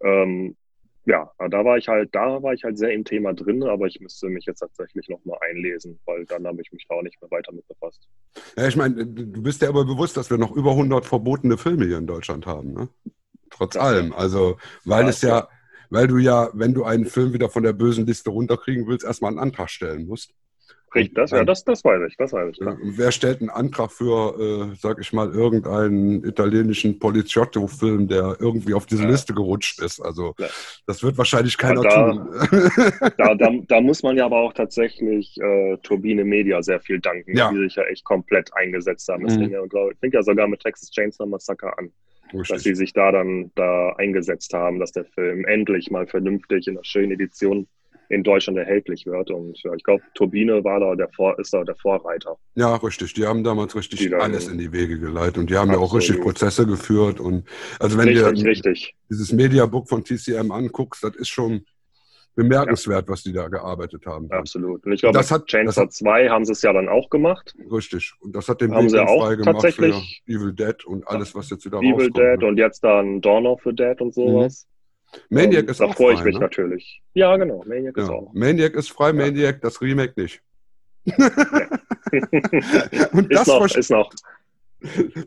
[0.02, 0.56] Ähm,
[1.06, 4.00] ja, da war ich halt, da war ich halt sehr im Thema drin, aber ich
[4.00, 7.30] müsste mich jetzt tatsächlich nochmal einlesen, weil dann habe ich mich da auch nicht mehr
[7.30, 8.08] weiter mit befasst.
[8.56, 11.84] Ja, ich meine, du bist dir aber bewusst, dass wir noch über 100 verbotene Filme
[11.86, 12.88] hier in Deutschland haben, ne?
[13.50, 13.82] Trotz Ja.
[13.82, 14.12] allem.
[14.14, 15.48] Also, weil Ja, es ja,
[15.90, 19.30] weil du ja, wenn du einen Film wieder von der bösen Liste runterkriegen willst, erstmal
[19.30, 20.32] einen Antrag stellen musst.
[20.94, 22.58] Richtig, das, ja, das, das weiß ich, das weiß ich.
[22.58, 22.78] Ja, Klar.
[22.80, 28.74] und wer stellt einen Antrag für, äh, sag ich mal, irgendeinen italienischen Poliziotto-Film, der irgendwie
[28.74, 29.08] auf diese Ja.
[29.10, 29.98] Liste gerutscht ist?
[30.00, 30.46] Also, Ja.
[30.86, 32.28] das wird wahrscheinlich keiner da- tun.
[33.18, 37.36] Da, da, da muss man ja aber auch tatsächlich äh, Turbine Media sehr viel danken,
[37.36, 37.50] Ja.
[37.50, 39.24] die sich ja echt komplett eingesetzt haben.
[39.26, 39.40] Das Mhm.
[39.40, 41.90] fing ja, glaub, fängt ja sogar mit Texas Chainsaw Massacre an,
[42.32, 46.74] dass sie sich da dann da eingesetzt haben, dass der Film endlich mal vernünftig in
[46.74, 47.66] einer schönen Edition
[48.08, 49.30] in Deutschland erhältlich wird.
[49.30, 52.36] Und ja, ich glaube, Turbine war da der Vor ist da der Vorreiter.
[52.54, 53.14] Ja, richtig.
[53.14, 55.94] Die haben damals richtig Die alles in die Wege geleitet und die haben ja auch
[55.94, 56.02] Absolut.
[56.02, 57.20] richtig Prozesse geführt.
[57.20, 57.44] Und
[57.78, 58.94] also wenn richtig, richtig.
[59.10, 61.64] dieses Mediabook von TCM anguckst, das ist schon
[62.36, 64.30] bemerkenswert, was die da gearbeitet haben.
[64.30, 64.84] Absolut.
[64.84, 67.08] Und ich glaube, Das hat- Chainsaw das hat- 2 haben sie es ja dann auch
[67.10, 67.54] gemacht.
[67.70, 68.12] Richtig.
[68.20, 71.06] Und das hat den Haben Weg sie auch frei gemacht tatsächlich- für Evil Dead und
[71.08, 72.16] alles, was jetzt wieder Evil rauskommt.
[72.16, 72.46] Dead ne?
[72.46, 74.66] und jetzt dann Dawn of the Dead und sowas.
[75.30, 76.40] Maniac Ähm, ist da auch freue frei, ich mich ne?
[76.40, 77.02] natürlich.
[77.14, 77.62] Ja, genau.
[77.66, 78.14] Maniac ist Ja.
[78.14, 78.32] auch.
[78.34, 79.12] Maniac ist frei, Ja.
[79.12, 80.42] Maniac, das Remake nicht.
[83.12, 84.10] und ist, das, noch, verste- ist noch.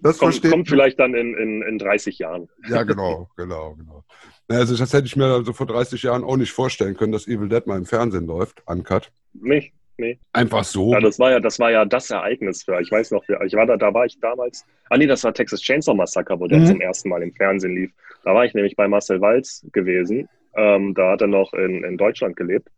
[0.01, 2.47] das Kommt, kommt vielleicht dann in, in, in 30 Jahren.
[2.67, 4.03] Ja, genau, genau, genau.
[4.49, 7.49] Also das hätte ich mir also vor 30 Jahren auch nicht vorstellen können, dass Evil
[7.49, 9.11] Dead mal im Fernsehen läuft, uncut.
[9.33, 9.73] Nicht?
[9.97, 10.19] Nee.
[10.31, 10.93] Einfach so.
[10.93, 12.79] Ja, das war ja, das war ja das Ereignis für.
[12.81, 14.63] Ich weiß noch, ich war da, da war ich damals.
[14.89, 16.65] Ah nee, das war Texas Chainsaw Massacre, wo der Mhm.
[16.67, 17.91] zum ersten Mal im Fernsehen lief.
[18.23, 20.29] Da war ich nämlich bei Marcel Walz gewesen.
[20.55, 22.69] Ähm, da hat er noch in, in Deutschland gelebt.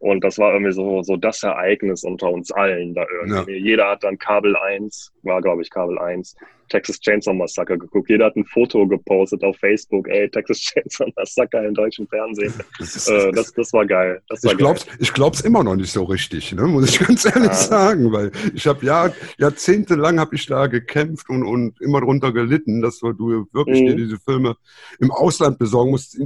[0.00, 3.56] Und das war irgendwie so, so das Ereignis unter uns allen da irgendwie.
[3.56, 6.36] Jeder hat dann Kabel 1, war glaube ich Kabel 1,
[6.68, 8.08] Texas Chainsaw Massacre geguckt.
[8.10, 12.54] Jeder hat ein Foto gepostet auf Facebook, ey, Texas Chainsaw Massacre im deutschen Fernsehen.
[12.78, 14.20] das ist, Äh, das, das war geil.
[14.28, 16.62] Das war ich glaub's, ich glaub's immer noch nicht so richtig, ne?
[16.66, 17.54] muss ich ganz ehrlich Ah.
[17.54, 22.82] sagen, weil ich habe Jahr, jahrzehntelang habe ich da gekämpft und, und immer drunter gelitten,
[22.82, 23.86] dass du wirklich Mhm.
[23.86, 24.56] dir diese Filme
[25.00, 26.16] im Ausland besorgen musst,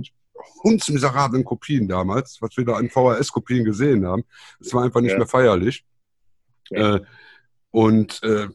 [0.65, 4.25] hundsmiserablen Kopien damals, was wir da an VHS-Kopien gesehen haben.
[4.61, 5.19] Das war einfach nicht Ja.
[5.19, 5.85] mehr feierlich.
[6.71, 6.97] Ja.
[6.97, 7.01] Äh,
[7.71, 8.49] und äh,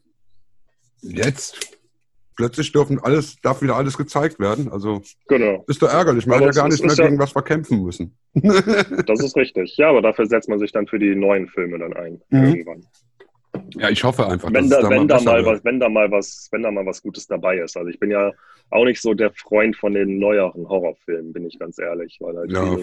[1.01, 1.77] jetzt
[2.35, 4.71] plötzlich dürfen alles, darf wieder alles gezeigt werden.
[4.71, 5.63] Also Genau.
[5.67, 6.25] ist doch ärgerlich.
[6.27, 8.15] Man Aber hat ja gar es nicht mehr ist ja- gegen was verkämpfen müssen.
[9.05, 9.75] Das ist richtig.
[9.77, 12.21] Ja, aber dafür setzt man sich dann für die neuen Filme dann ein.
[12.29, 12.43] Mhm.
[12.45, 12.85] Irgendwann.
[13.71, 15.55] ja, ich hoffe einfach, Wenn dass da, es wenn, da besser mal wird.
[15.57, 17.75] was, wenn da mal was, wenn da mal was Gutes dabei ist.
[17.75, 18.31] Also ich bin ja
[18.69, 22.17] auch nicht so der Freund von den neueren Horrorfilmen, bin ich ganz ehrlich.
[22.19, 22.77] Weil halt Ja,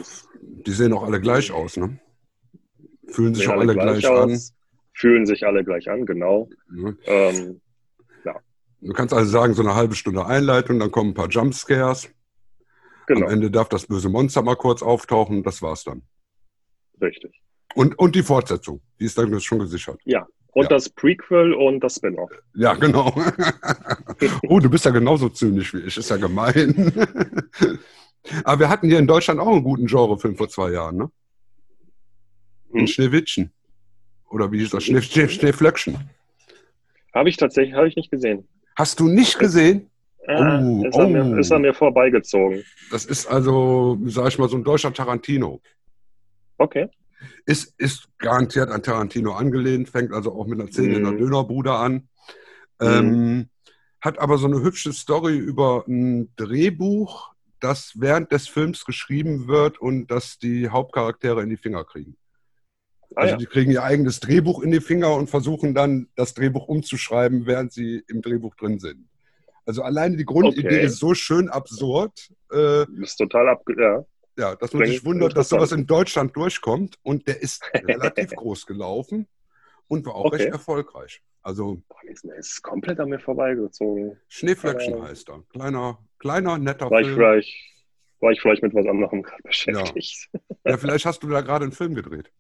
[0.66, 1.98] Die sehen auch alle gleich aus, ne?
[3.08, 4.38] Fühlen sich auch alle gleich, an.
[4.94, 6.48] fühlen sich alle gleich an, genau.
[6.70, 6.96] Ne?
[7.06, 7.60] Ähm,
[8.80, 12.10] Du kannst also sagen, so eine halbe Stunde Einleitung, dann kommen ein paar Jumpscares.
[13.06, 16.02] genau, Am Ende darf das böse Monster mal kurz auftauchen, das war's dann.
[17.00, 17.40] richtig.
[17.74, 19.98] Und, und die Fortsetzung, die ist dann schon gesichert.
[20.04, 20.26] Ja.
[20.54, 20.68] Und Ja.
[20.68, 22.30] das Prequel und das Spin-off.
[22.54, 23.12] Ja, genau.
[24.48, 26.92] oh, du bist ja genauso zynisch wie ich, ist ja gemein.
[28.44, 31.10] Aber wir hatten hier in Deutschland auch einen guten Genrefilm vor zwei Jahren, ne?
[32.72, 32.86] In Hm?
[32.86, 33.52] Schneewittchen.
[34.30, 34.84] Oder wie hieß das?
[34.84, 35.98] Schnee, Schnee, Schneeflöckchen.
[37.14, 38.48] Habe ich tatsächlich, habe ich nicht gesehen.
[38.76, 39.90] Hast du nicht gesehen?
[40.26, 41.06] Ah, Oh, ist, oh.
[41.06, 42.64] mir, ist er mir vorbeigezogen.
[42.90, 45.60] Das ist also, sag ich mal, so ein deutscher Tarantino.
[46.58, 46.88] Okay.
[47.46, 51.18] Ist, ist garantiert an Tarantino angelehnt, fängt also auch mit einer Szene in der Mhm.
[51.18, 52.08] Dönerbude an.
[52.80, 53.48] Ähm,
[54.00, 59.80] hat aber so eine hübsche Story über ein Drehbuch, das während des Films geschrieben wird
[59.80, 62.16] und das die Hauptcharaktere in die Finger kriegen.
[63.14, 63.36] Ah, Also ja.
[63.38, 67.72] die kriegen ihr eigenes Drehbuch in die Finger und versuchen dann das Drehbuch umzuschreiben, während
[67.72, 69.08] sie im Drehbuch drin sind.
[69.66, 70.84] Also alleine die Grundidee Okay.
[70.84, 73.74] ist so schön absurd, äh, Ist total abge...
[73.80, 74.04] Ja.
[74.36, 76.98] Ja, dass man sich wundert, dass sowas in Deutschland durchkommt.
[77.02, 79.26] Und der ist relativ groß gelaufen
[79.88, 80.36] und war auch Okay.
[80.36, 81.22] recht erfolgreich.
[81.42, 84.16] Also Boah, ist, ist komplett an mir vorbeigezogen.
[84.28, 85.42] Schneeflöckchen Aber- heißt er.
[85.50, 87.16] Kleiner, kleiner, netter War ich Film.
[87.18, 87.54] vielleicht,
[88.20, 90.30] war ich vielleicht mit was anderem gerade beschäftigt.
[90.64, 92.32] Ja, vielleicht hast du da gerade einen Film gedreht.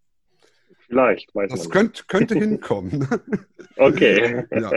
[0.86, 3.08] Vielleicht, weiß Das man könnte, könnte hinkommen.
[3.76, 4.44] Okay.
[4.50, 4.70] ja.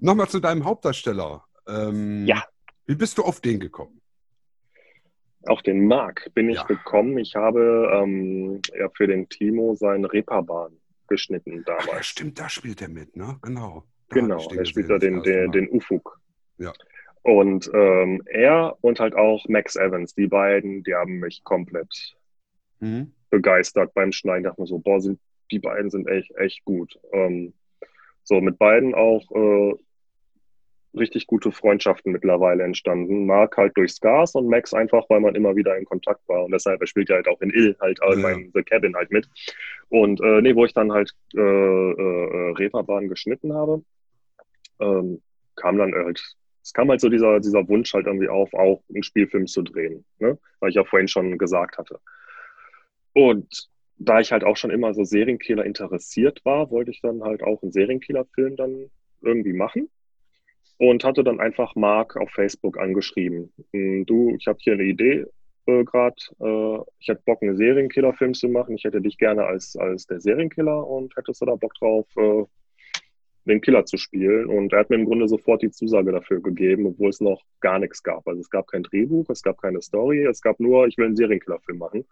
[0.00, 1.44] Nochmal zu deinem Hauptdarsteller.
[1.68, 2.44] Ähm, Ja.
[2.86, 4.01] Wie bist du auf den gekommen?
[5.46, 6.64] Auf den Mark bin ich Ja.
[6.64, 7.18] gekommen.
[7.18, 10.76] Ich habe ähm, ja, für den Timo seinen Reeperbahn
[11.08, 12.06] geschnitten Ach, ja, damals.
[12.06, 13.38] stimmt, da spielt er mit, ne?
[13.42, 13.84] Genau.
[14.08, 16.20] Da Genau, ich er spielt da den, den, den Ufuk.
[16.58, 16.72] Ja.
[17.22, 22.16] Und ähm, er und halt auch Max Evans, die beiden, die haben mich komplett
[22.80, 23.12] Mhm.
[23.30, 24.42] begeistert beim Schneiden.
[24.44, 25.20] Dachte mir so, boah, sind,
[25.52, 26.98] die beiden sind echt, echt gut.
[27.12, 27.54] Ähm,
[28.24, 29.74] so, mit beiden auch äh,
[30.94, 33.26] richtig gute Freundschaften mittlerweile entstanden.
[33.26, 36.44] Mark halt durch Scars und Max einfach, weil man immer wieder in Kontakt war.
[36.44, 38.30] Und deshalb, er spielt ja halt auch in Ill, halt Ja.
[38.30, 39.28] in The Cabin halt mit.
[39.88, 43.82] Und äh, nee, wo ich dann halt äh, äh, Reeperbahn geschnitten habe,
[44.80, 45.22] ähm,
[45.56, 46.22] kam dann halt,
[46.62, 50.04] es kam halt so dieser, dieser Wunsch halt irgendwie auf, auch einen Spielfilm zu drehen,
[50.18, 50.38] ne?
[50.60, 52.00] weil ich ja vorhin schon gesagt hatte.
[53.14, 57.42] Und da ich halt auch schon immer so Serienkiller interessiert war, wollte ich dann halt
[57.42, 58.90] auch einen Serienkiller-Film dann
[59.20, 59.90] irgendwie machen
[60.82, 63.52] und hatte dann einfach Mark auf Facebook angeschrieben.
[63.72, 65.24] "Hm, Du, ich habe hier eine Idee
[65.66, 66.16] äh, gerade.
[66.40, 68.74] Äh, ich hätte Bock, einen Serienkiller-Film zu machen.
[68.74, 72.44] Ich hätte dich gerne als, als der Serienkiller und hättest du da Bock drauf, äh,
[73.44, 74.46] den Killer zu spielen?
[74.46, 77.78] Und er hat mir im Grunde sofort die Zusage dafür gegeben, obwohl es noch gar
[77.78, 78.26] nichts gab.
[78.26, 81.16] Also es gab kein Drehbuch, es gab keine Story, es gab nur, ich will einen
[81.16, 82.04] Serienkiller-Film machen.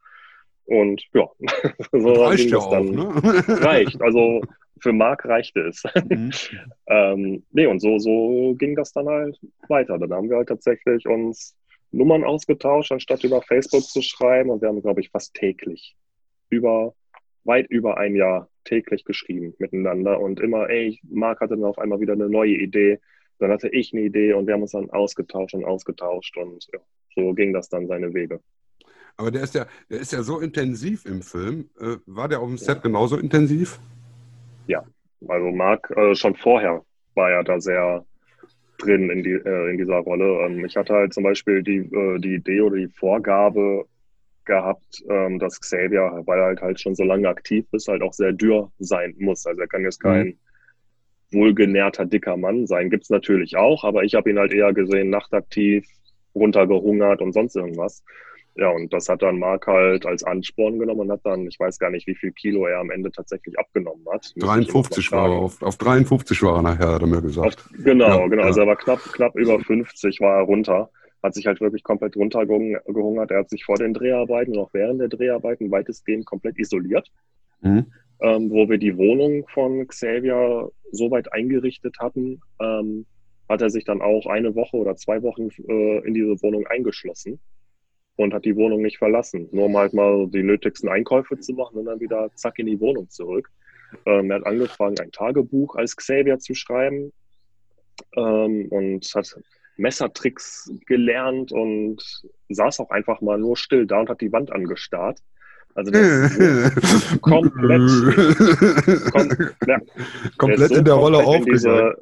[0.65, 1.29] Und ja,
[1.93, 2.87] so Reicht ging ja das auch, dann.
[2.87, 3.49] ne?
[3.65, 4.01] Reicht.
[4.01, 4.43] Also
[4.81, 5.83] für Mark reichte es.
[6.09, 6.31] Mhm.
[6.93, 9.39] Ähm, nee, und so, so ging das dann halt
[9.69, 9.97] weiter.
[9.97, 11.57] Dann haben wir halt tatsächlich uns
[11.93, 14.51] Nummern ausgetauscht, anstatt über Facebook zu schreiben.
[14.51, 15.95] Und wir haben, glaube ich, fast täglich
[16.49, 16.93] über,
[17.45, 20.19] weit über ein Jahr täglich geschrieben miteinander.
[20.19, 22.99] Und immer, ey, Marc hatte dann auf einmal wieder eine neue Idee.
[23.39, 26.37] Dann hatte ich eine Idee und wir haben uns dann ausgetauscht und ausgetauscht.
[26.37, 26.81] Und ja,
[27.15, 28.41] so ging das dann seine Wege.
[29.21, 31.68] Aber der ist ja, der ist ja so intensiv im Film.
[31.79, 33.79] Äh, war der auf dem Set genauso intensiv?
[35.29, 36.83] Also Marc äh, schon vorher
[37.14, 38.03] war ja da sehr
[38.79, 40.47] drin in, die, äh, in dieser Rolle.
[40.47, 43.85] Ähm, ich hatte halt zum Beispiel die, äh, die Idee oder die Vorgabe
[44.47, 48.14] gehabt, ähm, dass Xavier, weil er halt, halt schon so lange aktiv ist, halt auch
[48.14, 49.45] sehr dürr sein muss.
[49.45, 50.39] Also er kann jetzt kein
[51.31, 52.89] wohlgenährter, dicker Mann sein.
[52.89, 55.87] Gibt es natürlich auch, aber ich habe ihn halt eher gesehen, nachtaktiv,
[56.35, 58.03] runtergehungert und sonst irgendwas.
[58.57, 61.78] Ja, und das hat dann Marc halt als Ansporn genommen und hat dann, ich weiß
[61.78, 64.32] gar nicht, wie viel Kilo er am Ende tatsächlich abgenommen hat.
[64.34, 67.01] Müsste ich ihn noch mal 53 war er, auf, auf 53 war er nachher, hat
[67.01, 67.64] er mir Auf, gesagt.
[67.84, 68.42] genau, Ja, genau.
[68.42, 68.46] ja.
[68.48, 70.90] Also er war knapp, knapp über 50 war er runter.
[71.22, 73.30] Hat sich halt wirklich komplett runtergehungert.
[73.30, 77.09] Er hat sich vor den Dreharbeiten und auch während der Dreharbeiten weitestgehend komplett isoliert.
[77.61, 77.86] Mhm.
[78.20, 83.07] Ähm, wo wir die Wohnung von Xavier so weit eingerichtet hatten, ähm,
[83.48, 87.38] hat er sich dann auch eine Woche oder zwei Wochen äh, in diese Wohnung eingeschlossen
[88.25, 89.49] und hat die Wohnung nicht verlassen.
[89.53, 92.81] Nur um halt mal die nötigsten Einkäufe zu machen und dann wieder zack in die
[92.81, 93.51] Wohnung zurück.
[94.07, 97.12] Ähm, er hat angefangen, ein Tagebuch als Xavier zu schreiben
[98.16, 99.37] ähm, und hat
[99.77, 102.03] Messertricks gelernt und
[102.51, 105.18] saß auch einfach mal nur still da und hat die Wand angestarrt.
[105.75, 107.81] Also der ist komplett,
[109.12, 109.29] kom
[109.66, 109.79] ja,
[110.37, 111.97] komplett so in der Rolle diese-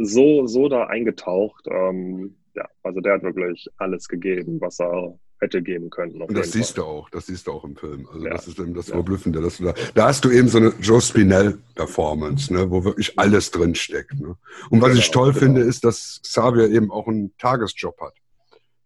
[0.00, 1.66] So, so da eingetaucht.
[1.70, 6.22] Ähm, ja, also der hat wirklich alles gegeben, was er hätte geben können.
[6.22, 8.08] Und das siehst du auch, das siehst du auch im Film.
[8.12, 8.30] Also Ja.
[8.32, 8.94] das ist eben das Ja.
[8.94, 9.40] Verblüffende.
[9.42, 13.50] Dass du da, da hast du eben so eine Joe Spinell-Performance, ne, wo wirklich alles
[13.50, 14.18] drin steckt.
[14.20, 14.36] Ne?
[14.70, 15.38] Und was ich Genau, toll genau.
[15.44, 18.14] finde, ist, dass Xavier eben auch einen Tagesjob hat.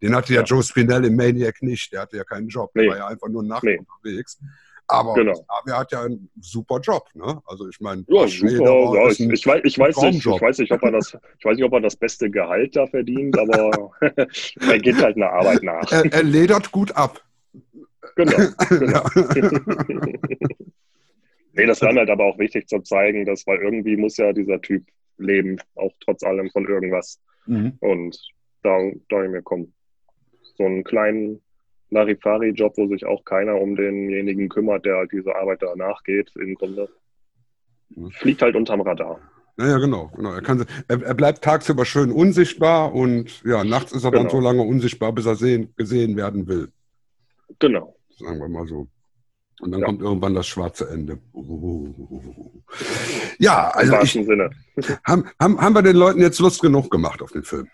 [0.01, 0.45] Den hatte ja, Ja.
[0.45, 1.91] Joe Spinell im Maniac nicht.
[1.93, 2.71] Der hatte ja keinen Job.
[2.73, 2.89] Der Nee.
[2.89, 3.77] war ja einfach nur nachts Nee.
[3.79, 4.37] unterwegs.
[4.87, 5.33] Aber Genau.
[5.33, 7.09] Xavier hat ja einen super Job.
[7.13, 7.41] Ne?
[7.45, 8.95] Also ich meine, Ja, super.
[8.95, 11.55] Ja, ich, ich, weiß, ich, weiß nicht, ich weiß nicht, ob er das, ich weiß
[11.55, 15.91] nicht, ob er das beste Gehalt da verdient, aber er geht halt einer Arbeit nach.
[15.91, 17.21] er, er ledert gut ab.
[18.15, 18.37] Genau.
[18.69, 19.03] genau.
[21.57, 24.61] Nee, das war halt aber auch wichtig zu zeigen, dass, weil irgendwie muss ja dieser
[24.61, 24.85] Typ
[25.17, 27.19] leben, auch trotz allem von irgendwas.
[27.47, 27.73] Mhm.
[27.79, 28.15] Und
[28.61, 28.77] da,
[29.09, 29.73] da ich mir komm,
[30.55, 31.41] so einen kleinen
[31.89, 36.55] Larifari-Job, wo sich auch keiner um denjenigen kümmert, der halt diese Arbeit da nachgeht, im
[36.55, 36.89] Grunde.
[37.89, 38.11] Mhm.
[38.11, 39.19] Fliegt halt unterm Radar.
[39.59, 40.11] Ja, ja, genau.
[40.15, 40.33] genau.
[40.33, 44.31] Er, kann, er, er bleibt tagsüber schön unsichtbar und ja, nachts ist er dann Genau.
[44.35, 46.71] so lange unsichtbar, bis er sehen, gesehen werden will.
[47.59, 47.95] Genau.
[48.19, 48.87] Sagen wir mal so.
[49.61, 49.85] Und dann Ja.
[49.87, 51.17] kommt irgendwann das schwarze Ende.
[51.33, 52.61] Uh.
[53.39, 54.49] Ja, Im also ich, wahrsten Sinne.
[55.03, 57.67] haben, haben, haben wir den Leuten jetzt Lust genug gemacht auf den Film?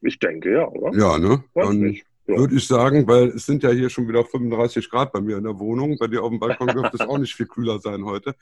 [0.00, 0.96] Ich denke, ja, oder?
[0.98, 1.44] Ja, ne?
[1.54, 2.06] Weiß Dann nicht.
[2.32, 2.38] Ja.
[2.38, 5.44] würde ich sagen, weil es sind ja hier schon wieder 35 Grad bei mir in
[5.44, 5.96] der Wohnung.
[5.98, 8.34] Bei dir auf dem Balkon dürfte es auch nicht viel kühler sein heute.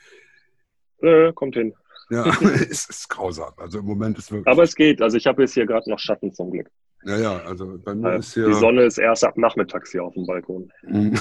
[1.03, 1.74] Äh, kommt hin.
[2.11, 2.26] Ja,
[2.70, 3.53] es ist grausam.
[3.57, 4.47] Also im Moment ist wirklich.
[4.49, 5.01] Aber es geht.
[5.01, 6.68] Also ich habe jetzt hier gerade noch Schatten zum Glück.
[7.05, 8.47] ja, ja, also bei mir Äh, ist hier.
[8.47, 10.70] Die Sonne ist erst ab nachmittags hier auf dem Balkon.
[10.82, 11.14] Mhm.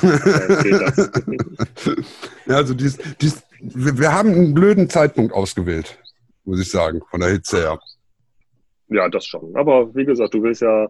[2.47, 5.99] Ja, also dies, dies, wir, haben einen blöden Zeitpunkt ausgewählt,
[6.43, 7.79] muss ich sagen, von der Hitze her.
[8.89, 9.55] ja, das schon.
[9.55, 10.87] Aber wie gesagt, du willst ja,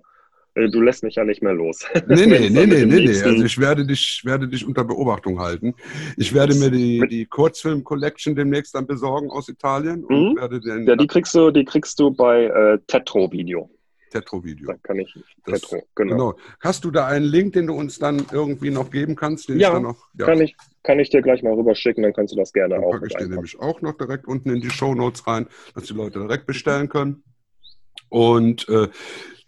[0.68, 1.86] du lässt mich ja nicht mehr los.
[2.07, 3.22] Nee, nee, nee, nee, nee, nee.
[3.24, 5.74] Also ich werde dich, werde dich unter Beobachtung halten.
[6.18, 10.36] Ich werde mir die, die Kurzfilm-Collection demnächst dann besorgen aus Italien und Mhm.
[10.38, 10.86] werde den.
[10.88, 13.70] Ja, die kriegst du, die kriegst du bei äh, Tetro Video.
[14.12, 14.66] Tetro-Video.
[14.72, 15.14] Da kann ich
[15.45, 16.12] Das- Tetro, genau.
[16.16, 16.36] Genau.
[16.62, 19.49] Hast du da einen Link, den du uns dann irgendwie noch geben kannst?
[19.49, 20.26] Ja, noch, ja.
[20.26, 22.89] Kann, ich, kann ich dir gleich mal rüberschicken, dann kannst du das gerne Dann auch
[22.93, 23.36] packe ich einpacken.
[23.36, 25.45] nämlich auch noch direkt unten in die Show Notes rein,
[25.76, 27.22] dass die Leute direkt bestellen können.
[28.10, 28.88] Und äh,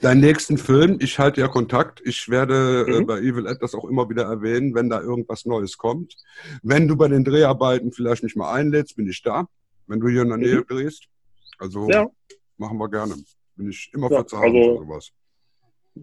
[0.01, 2.01] deinen nächsten Film, ich halte ja Kontakt.
[2.05, 3.05] Ich werde äh, Mhm.
[3.05, 6.15] bei Evil Ed das auch immer wieder erwähnen, wenn da irgendwas Neues kommt.
[6.63, 9.47] Wenn du bei den Dreharbeiten vielleicht mich mal einlädst, bin ich da.
[9.87, 10.43] Wenn du hier in der Mhm.
[10.43, 11.05] Nähe drehst.
[11.59, 12.07] Also Ja.
[12.57, 13.13] machen wir gerne.
[13.55, 15.11] Bin ich immer Ja, haben also- für sowas.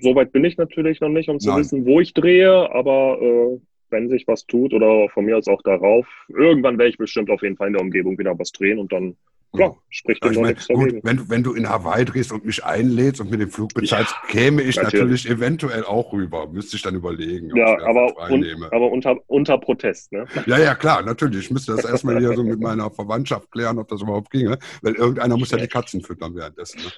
[0.00, 1.60] Soweit bin ich natürlich noch nicht, um zu Nein.
[1.60, 3.58] wissen, wo ich drehe, aber äh,
[3.90, 7.40] wenn sich was tut oder von mir aus auch darauf, irgendwann werde ich bestimmt auf
[7.42, 9.16] jeden Fall in der Umgebung wieder was drehen und dann,
[9.54, 11.00] klar, spricht Ja, dem ich nichts gut, dagegen.
[11.04, 14.14] wenn, du- wenn du in Hawaii drehst und mich einlädst und mit dem Flug bezahlst,
[14.28, 15.24] käme ich natürlich.
[15.24, 15.28] natürlich.
[15.30, 16.46] eventuell auch rüber.
[16.48, 17.54] Müsste ich dann überlegen.
[17.56, 20.26] Ja, aber, un, aber unter, unter Protest, ne?
[20.46, 21.46] Ja, ja, klar, natürlich.
[21.46, 24.58] Ich müsste das erstmal hier so mit meiner Verwandtschaft klären, ob das überhaupt ginge.
[24.82, 26.80] Weil irgendeiner muss ja die Katzen füttern währenddessen.
[26.80, 26.92] Ne?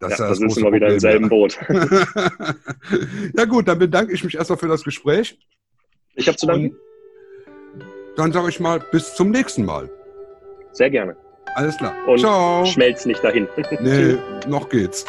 [0.00, 1.58] Ja, ist da das wir wieder im selben Boot.
[3.36, 5.38] ja gut, dann bedanke ich mich erstmal für das Gespräch.
[6.14, 6.76] Ich habe zu danken.
[8.16, 9.90] Dann sage ich mal, bis zum nächsten Mal.
[10.72, 11.16] Sehr gerne.
[11.58, 11.92] Alles klar.
[12.06, 12.64] Und Ciao.
[12.66, 13.48] schmelz nicht dahin.
[13.80, 15.04] Nee, noch geht's.